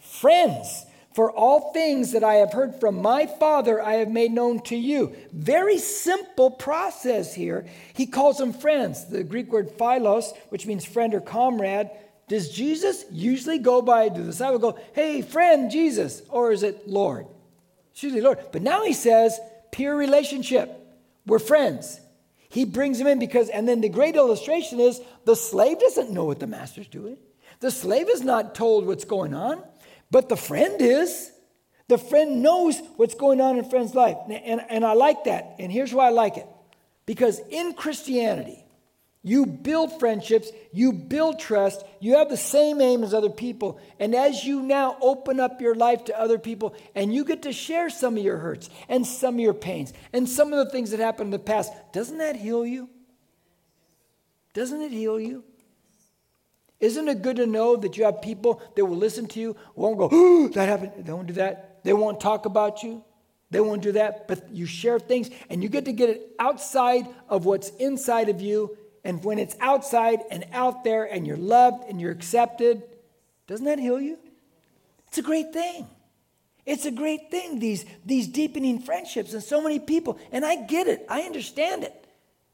[0.00, 0.86] Friends.
[1.14, 4.76] For all things that I have heard from my Father, I have made known to
[4.76, 5.14] you.
[5.32, 7.66] Very simple process here.
[7.92, 9.06] He calls them friends.
[9.06, 11.90] The Greek word philos, which means friend or comrade.
[12.28, 16.22] Does Jesus usually go by, do the disciple go, hey, friend, Jesus?
[16.30, 17.26] Or is it Lord?
[17.92, 18.38] It's usually Lord.
[18.50, 19.38] But now he says,
[19.70, 20.78] peer relationship.
[21.26, 22.00] We're friends.
[22.48, 26.24] He brings them in because, and then the great illustration is the slave doesn't know
[26.24, 27.18] what the master's doing.
[27.60, 29.62] The slave is not told what's going on.
[30.12, 31.32] But the friend is.
[31.88, 34.18] The friend knows what's going on in friend's life.
[34.28, 35.56] And, and I like that.
[35.58, 36.46] And here's why I like it.
[37.06, 38.62] Because in Christianity,
[39.22, 43.80] you build friendships, you build trust, you have the same aim as other people.
[43.98, 47.52] And as you now open up your life to other people and you get to
[47.52, 50.90] share some of your hurts and some of your pains and some of the things
[50.90, 52.90] that happened in the past, doesn't that heal you?
[54.52, 55.44] Doesn't it heal you?
[56.82, 59.98] Isn't it good to know that you have people that will listen to you, won't
[59.98, 61.06] go, oh, that happened.
[61.06, 61.78] They won't do that.
[61.84, 63.04] They won't talk about you.
[63.52, 64.26] They won't do that.
[64.26, 68.40] But you share things and you get to get it outside of what's inside of
[68.40, 68.76] you.
[69.04, 72.82] And when it's outside and out there and you're loved and you're accepted,
[73.46, 74.18] doesn't that heal you?
[75.06, 75.86] It's a great thing.
[76.66, 80.18] It's a great thing, these, these deepening friendships and so many people.
[80.32, 81.92] And I get it, I understand it.
[81.92, 82.08] it.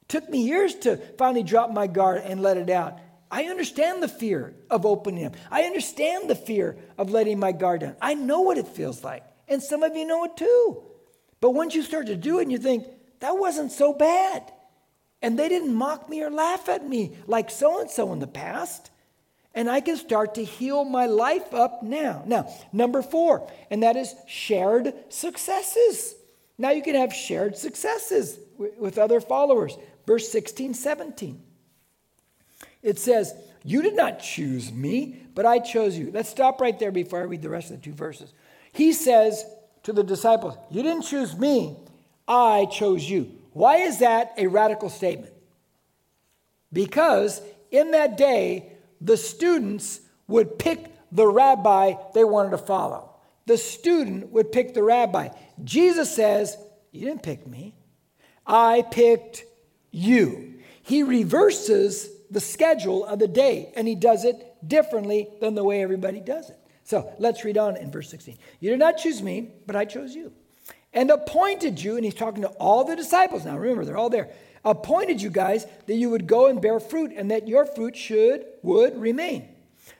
[0.08, 2.98] Took me years to finally drop my guard and let it out.
[3.30, 5.36] I understand the fear of opening up.
[5.50, 7.96] I understand the fear of letting my guard down.
[8.00, 9.24] I know what it feels like.
[9.48, 10.82] And some of you know it too.
[11.40, 12.86] But once you start to do it and you think,
[13.20, 14.52] that wasn't so bad.
[15.20, 18.26] And they didn't mock me or laugh at me like so and so in the
[18.26, 18.90] past.
[19.54, 22.22] And I can start to heal my life up now.
[22.26, 26.14] Now, number four, and that is shared successes.
[26.58, 29.76] Now you can have shared successes with other followers.
[30.06, 31.42] Verse 16, 17.
[32.82, 36.10] It says, You did not choose me, but I chose you.
[36.12, 38.32] Let's stop right there before I read the rest of the two verses.
[38.72, 39.44] He says
[39.84, 41.76] to the disciples, You didn't choose me,
[42.26, 43.32] I chose you.
[43.52, 45.32] Why is that a radical statement?
[46.72, 53.14] Because in that day, the students would pick the rabbi they wanted to follow.
[53.46, 55.30] The student would pick the rabbi.
[55.64, 56.56] Jesus says,
[56.92, 57.74] You didn't pick me,
[58.46, 59.44] I picked
[59.90, 60.54] you.
[60.82, 65.82] He reverses the schedule of the day, and he does it differently than the way
[65.82, 66.58] everybody does it.
[66.84, 68.38] So let's read on in verse 16.
[68.60, 70.32] You did not choose me, but I chose you
[70.92, 73.56] and appointed you, and he's talking to all the disciples now.
[73.56, 74.30] Remember, they're all there.
[74.64, 78.44] Appointed you guys that you would go and bear fruit, and that your fruit should,
[78.62, 79.48] would remain,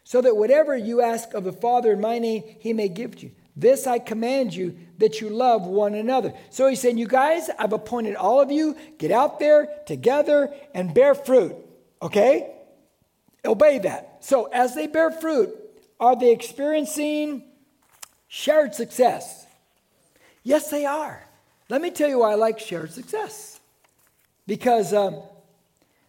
[0.04, 3.26] so that whatever you ask of the Father in my name, he may give to
[3.26, 3.32] you.
[3.54, 6.32] This I command you that you love one another.
[6.50, 10.94] So he's saying, You guys, I've appointed all of you, get out there together and
[10.94, 11.56] bear fruit.
[12.00, 12.54] Okay?
[13.44, 14.18] Obey that.
[14.20, 15.50] So, as they bear fruit,
[16.00, 17.44] are they experiencing
[18.28, 19.46] shared success?
[20.42, 21.24] Yes, they are.
[21.68, 23.60] Let me tell you why I like shared success.
[24.46, 25.20] Because, um,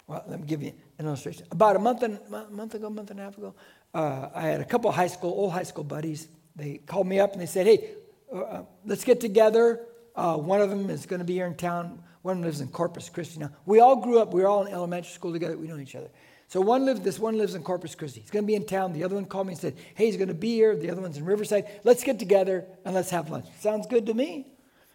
[0.07, 1.45] well, let me give you an illustration.
[1.51, 3.53] About a month and a month ago, month and a half ago,
[3.93, 6.27] uh, I had a couple high school, old high school buddies.
[6.55, 7.91] They called me up and they said, "Hey,
[8.33, 9.81] uh, uh let's get together.
[10.15, 12.01] Uh, one of them is going to be here in town.
[12.21, 13.51] One lives in Corpus Christi now.
[13.65, 15.57] We all grew up, we were all in elementary school together.
[15.57, 16.09] We know each other.
[16.47, 18.21] So one lived, this one lives in Corpus Christi.
[18.21, 18.91] He's going to be in town.
[18.91, 20.75] The other one called me and said, hey, he's going to be here.
[20.75, 21.65] The other one's in Riverside.
[21.83, 23.45] Let's get together and let's have lunch.
[23.59, 24.47] Sounds good to me.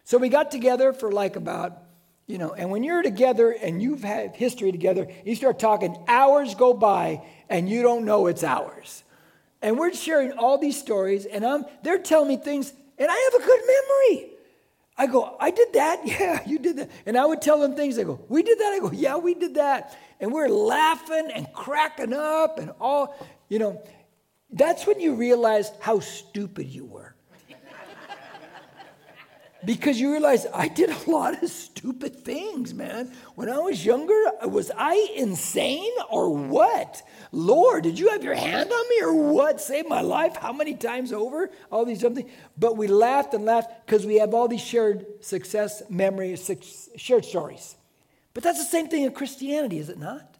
[0.03, 1.77] So we got together for like about,
[2.27, 6.55] you know, and when you're together and you've had history together, you start talking, hours
[6.55, 9.03] go by and you don't know it's hours.
[9.61, 13.41] And we're sharing all these stories, and I'm, they're telling me things, and I have
[13.41, 14.34] a good memory.
[14.97, 16.01] I go, I did that.
[16.05, 16.91] Yeah, you did that.
[17.05, 17.95] And I would tell them things.
[17.97, 18.73] They go, we did that.
[18.73, 19.97] I go, yeah, we did that.
[20.19, 23.15] And we're laughing and cracking up and all,
[23.49, 23.83] you know,
[24.51, 27.15] that's when you realize how stupid you were
[29.65, 33.11] because you realize I did a lot of stupid things, man.
[33.33, 37.01] When I was younger, was I insane or what?
[37.31, 39.59] Lord, did you have your hand on me or what?
[39.59, 41.49] Save my life how many times over?
[41.71, 42.29] All these something.
[42.57, 46.49] But we laughed and laughed because we have all these shared success memories,
[46.95, 47.75] shared stories.
[48.33, 50.34] But that's the same thing in Christianity, is it not?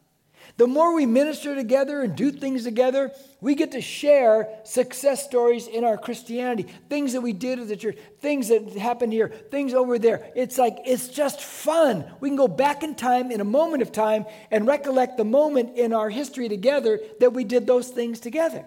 [0.58, 5.68] The more we minister together and do things together, we get to share success stories
[5.68, 9.74] in our Christianity, things that we did at the church, things that happened here, things
[9.74, 10.32] over there.
[10.34, 12.06] It's like, it's just fun.
[12.22, 15.78] We can go back in time in a moment of time and recollect the moment
[15.78, 18.66] in our history together that we did those things together.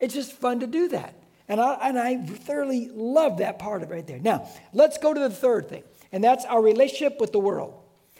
[0.00, 1.14] It's just fun to do that.
[1.46, 4.18] And I, and I thoroughly love that part of it right there.
[4.18, 7.74] Now, let's go to the third thing, and that's our relationship with the world.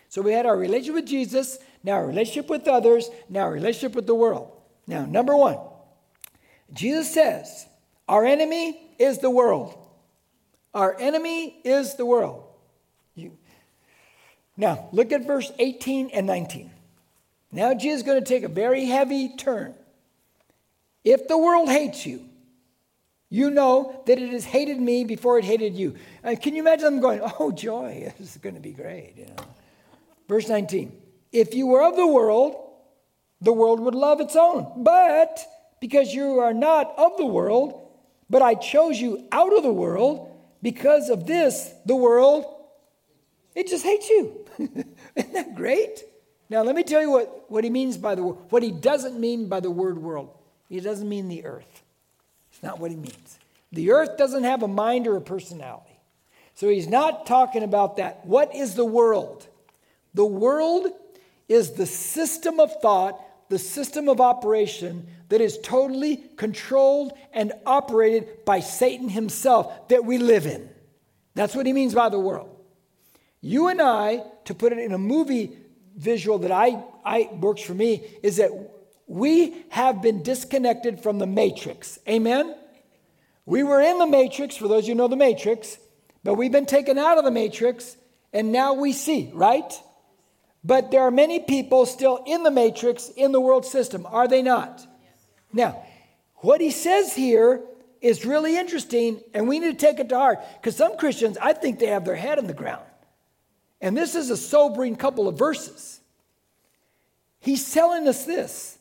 [0.08, 3.94] So we had our relationship with Jesus, now our relationship with others, now our relationship
[3.94, 4.50] with the world.
[4.86, 5.58] Now, number one,
[6.72, 7.66] Jesus says,
[8.08, 9.76] Our enemy is the world.
[10.74, 12.44] Our enemy is the world.
[13.14, 13.36] You.
[14.56, 16.70] Now, look at verse 18 and 19.
[17.50, 19.74] Now, Jesus is going to take a very heavy turn.
[21.04, 22.24] If the world hates you,
[23.28, 25.96] you know that it has hated me before it hated you.
[26.22, 29.14] Uh, can you imagine them going, Oh, joy, this is going to be great?
[29.16, 29.44] You know?
[30.28, 31.01] Verse 19
[31.32, 32.56] If you were of the world,
[33.40, 34.84] the world would love its own.
[34.84, 35.40] But
[35.80, 37.88] because you are not of the world,
[38.30, 40.28] but I chose you out of the world,
[40.62, 42.44] because of this, the world,
[43.54, 44.46] it just hates you.
[44.58, 46.04] Isn't that great?
[46.48, 49.18] Now, let me tell you what, what he means by the word, what he doesn't
[49.18, 50.30] mean by the word world.
[50.68, 51.82] He doesn't mean the earth.
[52.50, 53.38] It's not what he means.
[53.72, 55.98] The earth doesn't have a mind or a personality.
[56.54, 58.24] So he's not talking about that.
[58.24, 59.46] What is the world?
[60.14, 60.88] The world
[61.52, 68.44] is the system of thought, the system of operation that is totally controlled and operated
[68.44, 70.68] by Satan himself that we live in.
[71.34, 72.48] That's what he means by the world.
[73.40, 75.56] You and I, to put it in a movie
[75.96, 78.50] visual that I, I works for me, is that
[79.06, 81.98] we have been disconnected from the matrix.
[82.08, 82.54] Amen?
[83.44, 85.76] We were in the matrix, for those of you know the matrix,
[86.24, 87.96] but we've been taken out of the matrix
[88.32, 89.72] and now we see, right?
[90.64, 94.42] But there are many people still in the matrix in the world system, are they
[94.42, 94.86] not?
[95.52, 95.84] Now,
[96.36, 97.62] what he says here
[98.00, 101.52] is really interesting, and we need to take it to heart because some Christians, I
[101.52, 102.84] think they have their head in the ground.
[103.80, 106.00] And this is a sobering couple of verses.
[107.40, 108.78] He's telling us this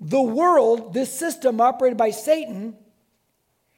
[0.00, 2.76] the world, this system operated by Satan,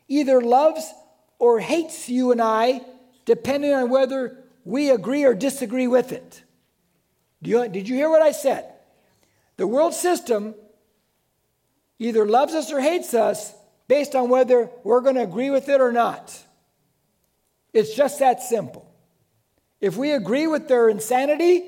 [0.09, 0.93] either loves
[1.39, 2.81] or hates you and I,
[3.25, 6.43] depending on whether we agree or disagree with it.
[7.47, 8.73] You, did you hear what I said?
[9.57, 10.55] The world system
[11.99, 13.55] either loves us or hates us
[13.89, 16.37] based on whether we're going to agree with it or not.
[17.73, 18.91] It's just that simple.
[19.81, 21.63] If we agree with their insanity,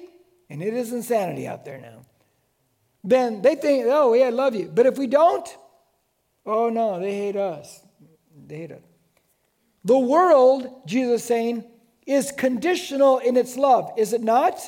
[0.50, 2.00] and it is insanity out there now,
[3.04, 4.70] then they think, oh, yeah, I love you.
[4.74, 5.46] But if we don't,
[6.44, 7.80] oh, no, they hate us.
[8.46, 8.82] They hate us.
[9.84, 11.64] The world, Jesus is saying,
[12.06, 14.58] is conditional in its love, is it not?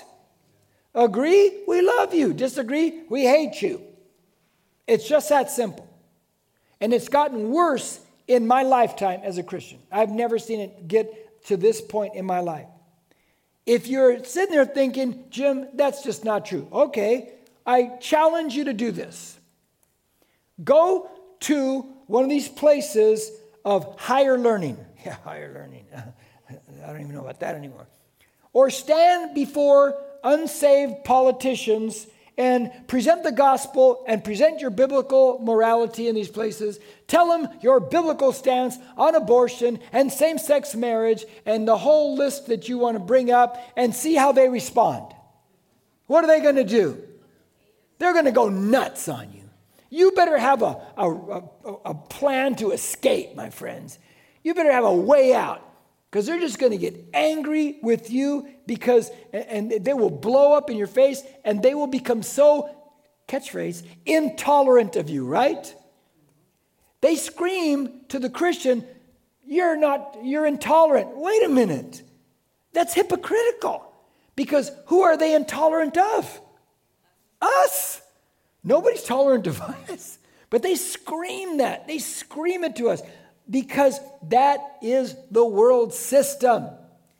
[0.95, 1.63] Agree?
[1.67, 2.33] We love you.
[2.33, 3.03] Disagree?
[3.09, 3.83] We hate you.
[4.87, 5.87] It's just that simple.
[6.81, 9.79] And it's gotten worse in my lifetime as a Christian.
[9.91, 12.67] I've never seen it get to this point in my life.
[13.67, 16.67] If you're sitting there thinking, Jim, that's just not true.
[16.73, 17.33] Okay,
[17.67, 19.39] I challenge you to do this.
[20.65, 21.11] Go
[21.41, 23.31] to one of these places
[23.65, 24.77] of higher learning.
[25.03, 25.87] Yeah, higher learning.
[25.95, 27.87] I don't even know about that anymore.
[28.53, 32.07] Or stand before unsaved politicians
[32.41, 36.81] and present the gospel and present your biblical morality in these places.
[37.07, 42.47] Tell them your biblical stance on abortion and same sex marriage and the whole list
[42.47, 45.13] that you want to bring up and see how they respond.
[46.07, 47.03] What are they going to do?
[47.99, 49.43] They're going to go nuts on you.
[49.91, 51.43] You better have a, a, a,
[51.85, 53.99] a plan to escape, my friends.
[54.43, 55.70] You better have a way out
[56.11, 60.71] because they're just going to get angry with you because and they will blow up
[60.71, 62.75] in your face and they will become so
[63.29, 65.75] catchphrase intolerant of you right?
[67.01, 68.85] They scream to the christian
[69.51, 71.17] you're not you're intolerant.
[71.17, 72.03] Wait a minute.
[72.73, 73.87] That's hypocritical.
[74.37, 76.41] Because who are they intolerant of?
[77.43, 78.01] Us.
[78.63, 80.19] Nobody's tolerant of us.
[80.51, 81.87] But they scream that.
[81.87, 83.03] They scream it to us
[83.51, 83.99] because
[84.29, 86.69] that is the world system.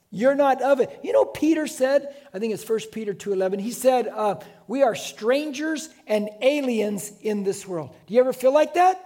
[0.09, 0.99] You're not of it.
[1.03, 4.35] You know, Peter said, I think it's 1 Peter 2.11, he said, uh,
[4.67, 7.95] we are strangers and aliens in this world.
[8.07, 9.05] Do you ever feel like that?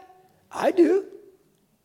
[0.51, 1.05] I do.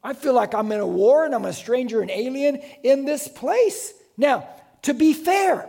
[0.03, 3.28] I feel like I'm in a war and I'm a stranger and alien in this
[3.28, 3.93] place.
[4.16, 4.49] Now,
[4.82, 5.68] to be fair,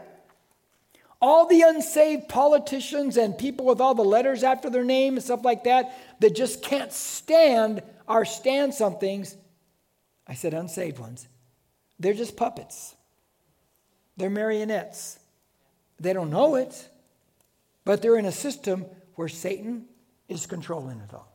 [1.21, 5.43] all the unsaved politicians and people with all the letters after their name and stuff
[5.43, 9.35] like that that just can't stand our stance on things,
[10.31, 11.27] I said unsaved ones.
[11.99, 12.95] They're just puppets,
[14.15, 15.19] they're marionettes.
[15.99, 16.89] They don't know it,
[17.85, 19.85] but they're in a system where Satan
[20.27, 21.31] is controlling it all.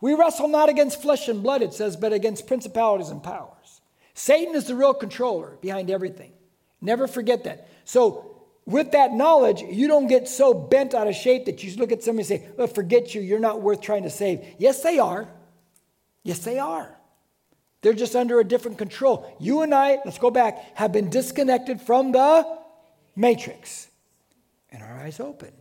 [0.00, 3.80] We wrestle not against flesh and blood, it says, but against principalities and powers.
[4.14, 6.32] Satan is the real controller behind everything.
[6.80, 7.68] Never forget that.
[7.84, 11.92] So, with that knowledge, you don't get so bent out of shape that you look
[11.92, 14.44] at somebody and say, well, forget you, you're not worth trying to save.
[14.58, 15.28] Yes, they are.
[16.24, 16.98] Yes, they are.
[17.82, 19.36] They're just under a different control.
[19.38, 22.58] You and I, let's go back, have been disconnected from the
[23.16, 23.88] matrix.
[24.70, 25.52] And our eyes open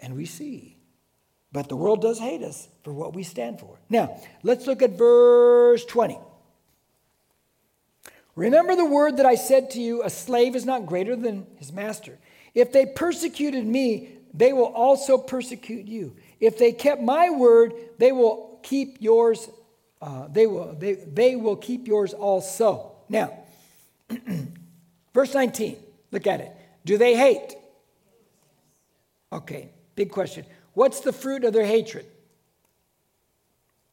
[0.00, 0.76] and we see.
[1.52, 3.78] But the world does hate us for what we stand for.
[3.88, 6.18] Now, let's look at verse 20.
[8.36, 11.72] Remember the word that I said to you a slave is not greater than his
[11.72, 12.18] master.
[12.54, 16.16] If they persecuted me, they will also persecute you.
[16.38, 19.48] If they kept my word, they will keep yours.
[20.00, 22.92] Uh, they will they, they will keep yours also.
[23.08, 23.32] Now,
[25.14, 25.76] verse 19.
[26.10, 26.52] Look at it.
[26.84, 27.54] Do they hate?
[29.32, 30.44] Okay, big question.
[30.72, 32.06] What's the fruit of their hatred?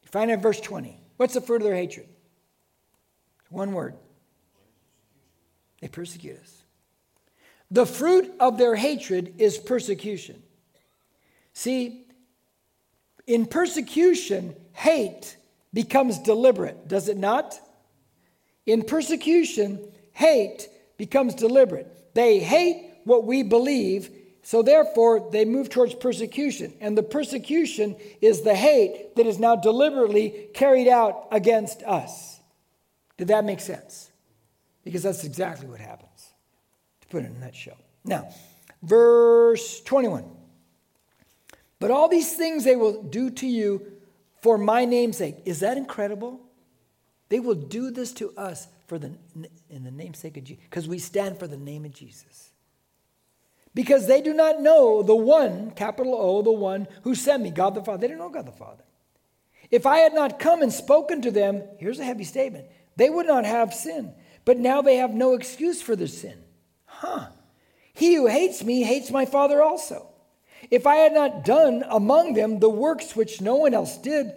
[0.05, 0.99] Find in verse 20.
[1.18, 2.08] What's the fruit of their hatred?
[3.49, 3.95] One word.
[5.82, 6.64] They persecute us.
[7.70, 10.41] The fruit of their hatred is persecution.
[11.53, 12.05] See,
[13.26, 15.36] in persecution, hate
[15.78, 17.54] becomes deliberate, does it not?
[18.66, 19.80] In persecution,
[20.12, 22.16] hate becomes deliberate.
[22.16, 24.10] They hate what we believe,
[24.42, 26.74] so therefore they move towards persecution.
[26.82, 32.40] And the persecution is the hate that is now deliberately carried out against us.
[33.18, 34.10] Did that make sense?
[34.84, 36.34] Because that's exactly what happens
[37.02, 37.78] to put it in a nutshell.
[38.04, 38.30] Now,
[38.82, 40.26] verse 21.
[41.80, 43.97] But all these things they will do to you
[44.48, 45.36] for my name's sake.
[45.43, 46.39] Is that incredible?
[47.28, 49.12] They will do this to us for the,
[49.70, 52.52] in the namesake of Jesus, because we stand for the name of Jesus.
[53.74, 57.76] Because they do not know the one, capital O, the one who sent me, God
[57.76, 57.98] the Father.
[57.98, 58.86] They don't know God the Father.
[59.70, 63.28] If I had not come and spoken to them, here's a heavy statement, they would
[63.28, 64.14] not have sin.
[64.45, 66.41] But now they have no excuse for their sin.
[66.86, 67.32] Huh.
[67.93, 70.08] He who hates me hates my Father also.
[70.70, 74.34] If I had not done among them the works which no one else did,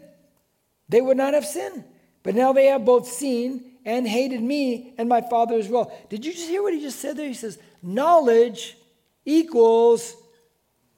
[0.88, 1.84] they would not have sinned.
[2.22, 5.92] But now they have both seen and hated me and my Father as well.
[6.08, 7.26] Did you just hear what he just said there?
[7.26, 8.76] He says, knowledge
[9.24, 10.14] equals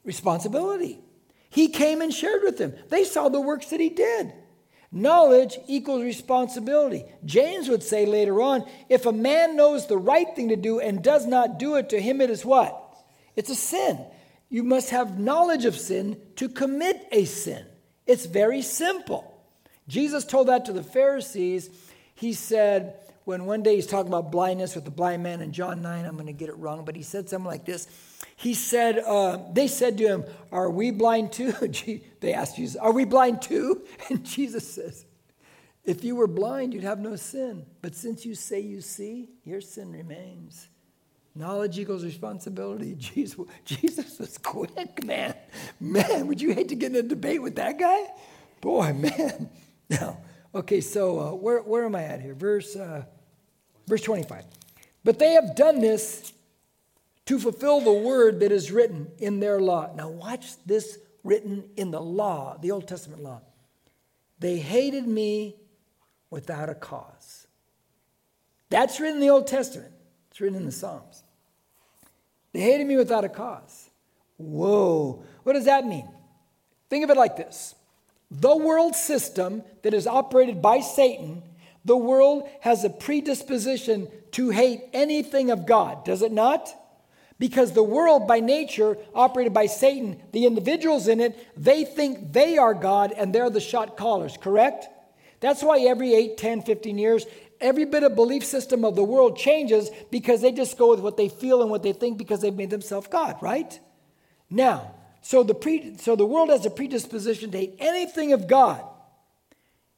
[0.04, 0.98] responsibility.
[1.50, 2.74] He came and shared with them.
[2.88, 4.32] They saw the works that he did.
[4.90, 7.04] Knowledge equals responsibility.
[7.24, 11.02] James would say later on if a man knows the right thing to do and
[11.02, 12.78] does not do it, to him it is what?
[13.36, 14.04] It's a sin.
[14.53, 17.64] You must have knowledge of sin to commit a sin.
[18.07, 19.42] It's very simple.
[19.88, 21.70] Jesus told that to the Pharisees.
[22.14, 25.80] He said, when one day he's talking about blindness with the blind man in John
[25.80, 27.88] 9, I'm going to get it wrong, but he said something like this.
[28.36, 31.53] He said, uh, they said to him, Are we blind too?
[32.20, 33.86] they asked Jesus, Are we blind too?
[34.11, 35.07] And Jesus says,
[35.82, 37.64] If you were blind, you'd have no sin.
[37.80, 40.68] But since you say you see, your sin remains.
[41.34, 42.94] Knowledge equals responsibility.
[42.98, 45.34] Jesus, Jesus was quick, man.
[45.80, 48.06] Man, would you hate to get in a debate with that guy?
[48.60, 49.50] Boy, man.
[49.90, 50.16] Now,
[50.54, 52.32] okay, so uh, where, where am I at here?
[52.32, 53.04] Verse, uh,
[53.86, 54.42] verse 25.
[55.04, 56.32] But they have done this
[57.26, 59.92] to fulfill the word that is written in their law.
[59.94, 63.42] Now, watch this written in the law, the Old Testament law.
[64.38, 65.56] They hated me
[66.30, 67.46] without a cause.
[68.70, 69.92] That's written in the Old Testament,
[70.30, 71.21] it's written in the Psalms.
[72.53, 73.90] They hated me without a cause.
[74.36, 76.09] Whoa, what does that mean?
[76.90, 77.74] Think of it like this
[78.30, 81.42] the world system that is operated by Satan,
[81.84, 86.68] the world has a predisposition to hate anything of God, does it not?
[87.38, 92.57] Because the world, by nature, operated by Satan, the individuals in it, they think they
[92.57, 94.86] are God and they're the shot callers, correct?
[95.40, 97.26] That's why every 8, 10, 15 years,
[97.62, 101.16] every bit of belief system of the world changes because they just go with what
[101.16, 103.78] they feel and what they think because they've made themselves God, right?
[104.50, 108.84] Now, so the, pre, so the world has a predisposition to hate anything of God.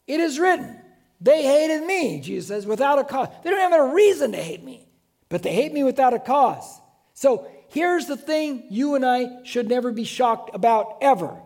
[0.06, 0.78] It is written,
[1.20, 3.28] they hated me, Jesus says, without a cause.
[3.42, 4.86] They don't have a reason to hate me,
[5.28, 6.80] but they hate me without a cause.
[7.14, 11.40] So here's the thing you and I should never be shocked about ever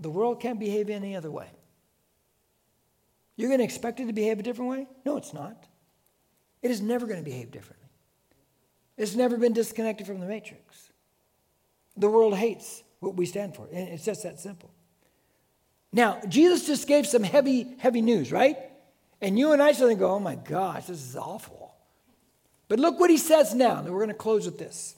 [0.00, 1.46] the world can't behave any other way.
[3.36, 4.86] You're going to expect it to behave a different way?
[5.04, 5.66] No, it's not.
[6.62, 7.88] It is never going to behave differently.
[8.96, 10.90] It's never been disconnected from the matrix.
[11.96, 14.70] The world hates what we stand for, and it's just that simple.
[15.92, 18.56] Now, Jesus just gave some heavy, heavy news, right?
[19.20, 21.74] And you and I suddenly go, oh my gosh, this is awful.
[22.68, 23.78] But look what he says now.
[23.78, 24.94] And we're going to close with this.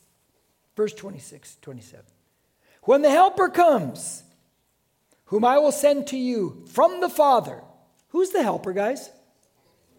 [0.76, 2.04] Verse 26, 27.
[2.82, 4.22] When the Helper comes,
[5.26, 7.62] whom I will send to you from the Father.
[8.12, 9.10] Who's the Helper, guys?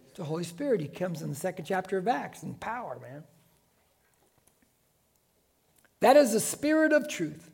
[0.08, 0.80] It's the Holy Spirit.
[0.80, 3.24] He comes in the second chapter of Acts in power, man.
[5.98, 7.50] That is the Spirit of truth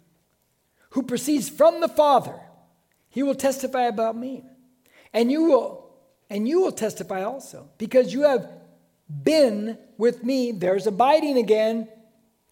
[0.91, 2.39] who proceeds from the Father.
[3.09, 4.45] He will testify about me.
[5.15, 5.95] And you will
[6.29, 8.47] and you will testify also because you have
[9.09, 10.53] been with me.
[10.53, 11.89] There's abiding again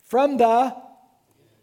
[0.05, 0.75] from the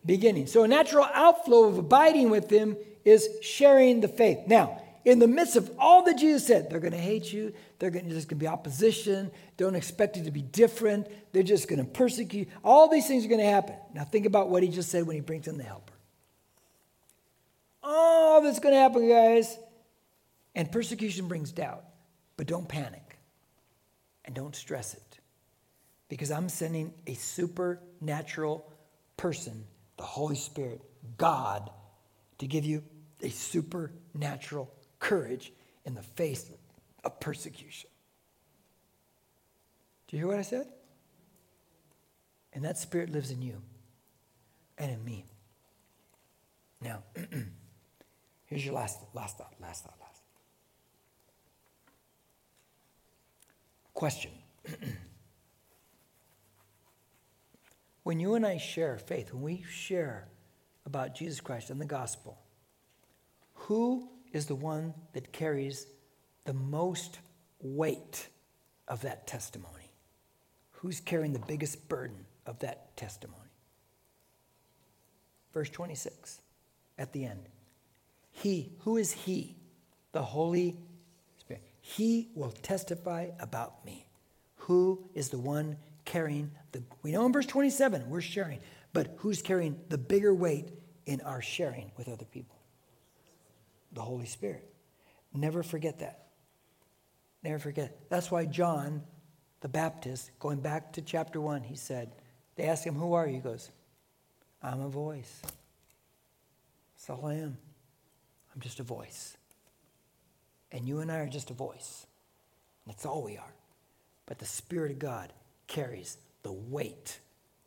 [0.06, 0.46] beginning.
[0.46, 4.42] So a natural outflow of abiding with him is sharing the faith.
[4.46, 7.54] Now, in the midst of all that Jesus said, they're going to hate you.
[7.78, 9.32] They're going to, going to be opposition.
[9.56, 11.08] Don't expect it to be different.
[11.32, 12.50] They're just going to persecute.
[12.64, 13.76] All these things are going to happen.
[13.94, 15.94] Now, think about what he just said when he brings in the helper.
[17.84, 19.56] All that's going to happen, guys.
[20.56, 21.86] And persecution brings doubt.
[22.36, 23.20] But don't panic
[24.26, 25.20] and don't stress it
[26.10, 28.72] because I'm sending a supernatural
[29.18, 29.66] person,
[29.98, 30.82] the Holy Spirit,
[31.18, 31.70] God,
[32.40, 32.84] to give you
[33.22, 34.75] a supernatural
[35.06, 35.54] courage
[35.86, 36.50] in the face
[37.04, 37.92] of persecution.
[40.08, 40.68] Do you hear what I said?
[42.54, 43.62] And that spirit lives in you
[44.80, 45.26] and in me.
[46.82, 47.04] Now,
[48.46, 50.24] here's your last, last thought, last thought, last.
[53.94, 54.32] Question.
[58.04, 60.28] when you and I share faith, when we share
[60.86, 62.40] about Jesus Christ and the gospel,
[63.54, 65.88] who is the one that carries
[66.44, 67.20] the most
[67.62, 68.28] weight
[68.88, 69.92] of that testimony?
[70.72, 73.40] Who's carrying the biggest burden of that testimony?
[75.54, 76.42] Verse 26
[76.98, 77.48] at the end.
[78.32, 79.56] He, who is He?
[80.12, 80.76] The Holy
[81.40, 81.64] Spirit.
[81.80, 84.06] He will testify about me.
[84.58, 86.84] Who is the one carrying the.
[87.04, 88.60] We know in verse 27, we're sharing,
[88.92, 90.70] but who's carrying the bigger weight
[91.06, 92.55] in our sharing with other people?
[93.96, 94.72] The Holy Spirit.
[95.34, 96.28] Never forget that.
[97.44, 97.98] Never forget.
[98.10, 99.02] That's why John
[99.62, 102.12] the Baptist, going back to chapter 1, he said,
[102.56, 103.34] they asked him, Who are you?
[103.34, 103.72] He goes,
[104.62, 105.42] I'm a voice.
[106.94, 107.58] That's all I am.
[108.54, 109.36] I'm just a voice.
[110.72, 112.06] And you and I are just a voice.
[112.86, 113.54] That's all we are.
[114.26, 115.34] But the Spirit of God
[115.68, 117.20] carries the weight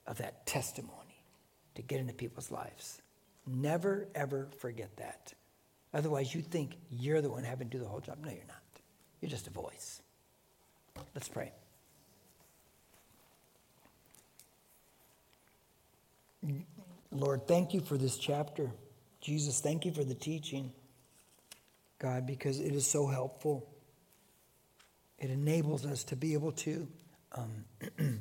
[0.07, 1.25] of that testimony
[1.75, 3.03] to get into people's lives.
[3.47, 5.35] Never, ever forget that.
[5.95, 8.19] Otherwise, you think you're the one having to do the whole job.
[8.23, 8.57] No, you're not.
[9.21, 10.03] You're just a voice.
[11.15, 11.53] Let's pray.
[17.11, 18.71] Lord, thank you for this chapter.
[19.21, 20.73] Jesus, thank you for the teaching,
[21.99, 23.69] God, because it is so helpful.
[25.19, 26.87] It enables us to be able to
[27.33, 27.65] um,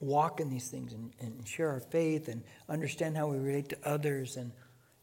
[0.00, 3.78] walk in these things and, and share our faith and understand how we relate to
[3.84, 4.50] others and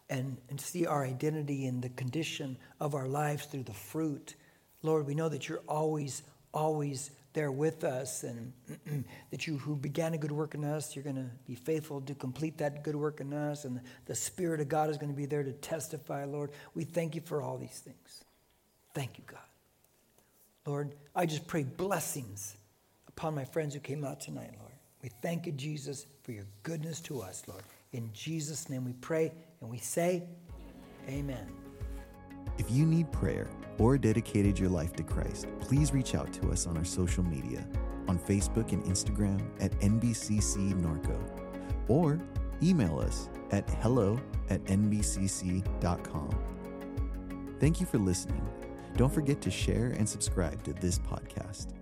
[0.10, 4.36] and, and see our identity in the condition of our lives through the fruit.
[4.82, 8.54] Lord, we know that you're always, always there with us and
[9.32, 12.16] that you who began a good work in us, you're going to be faithful to
[12.16, 13.66] complete that good work in us.
[13.66, 16.52] And the Spirit of God is going to be there to testify, Lord.
[16.74, 18.24] We thank you for all these things.
[18.94, 19.40] Thank you, God.
[20.66, 22.56] Lord, I just pray blessings
[23.08, 24.74] upon my friends who came out tonight, Lord.
[25.02, 27.64] We thank you, Jesus, for your goodness to us, Lord.
[27.92, 29.32] In Jesus' name we pray
[29.62, 30.24] and we say,
[31.08, 31.52] Amen.
[32.58, 36.68] If you need prayer or dedicated your life to Christ, please reach out to us
[36.68, 37.66] on our social media
[38.08, 41.18] on Facebook and Instagram at NBCC Norco
[41.88, 42.20] or
[42.62, 46.30] email us at hello at nbcc.com.
[47.60, 48.48] Thank you for listening.
[48.96, 51.79] Don't forget to share and subscribe to this podcast.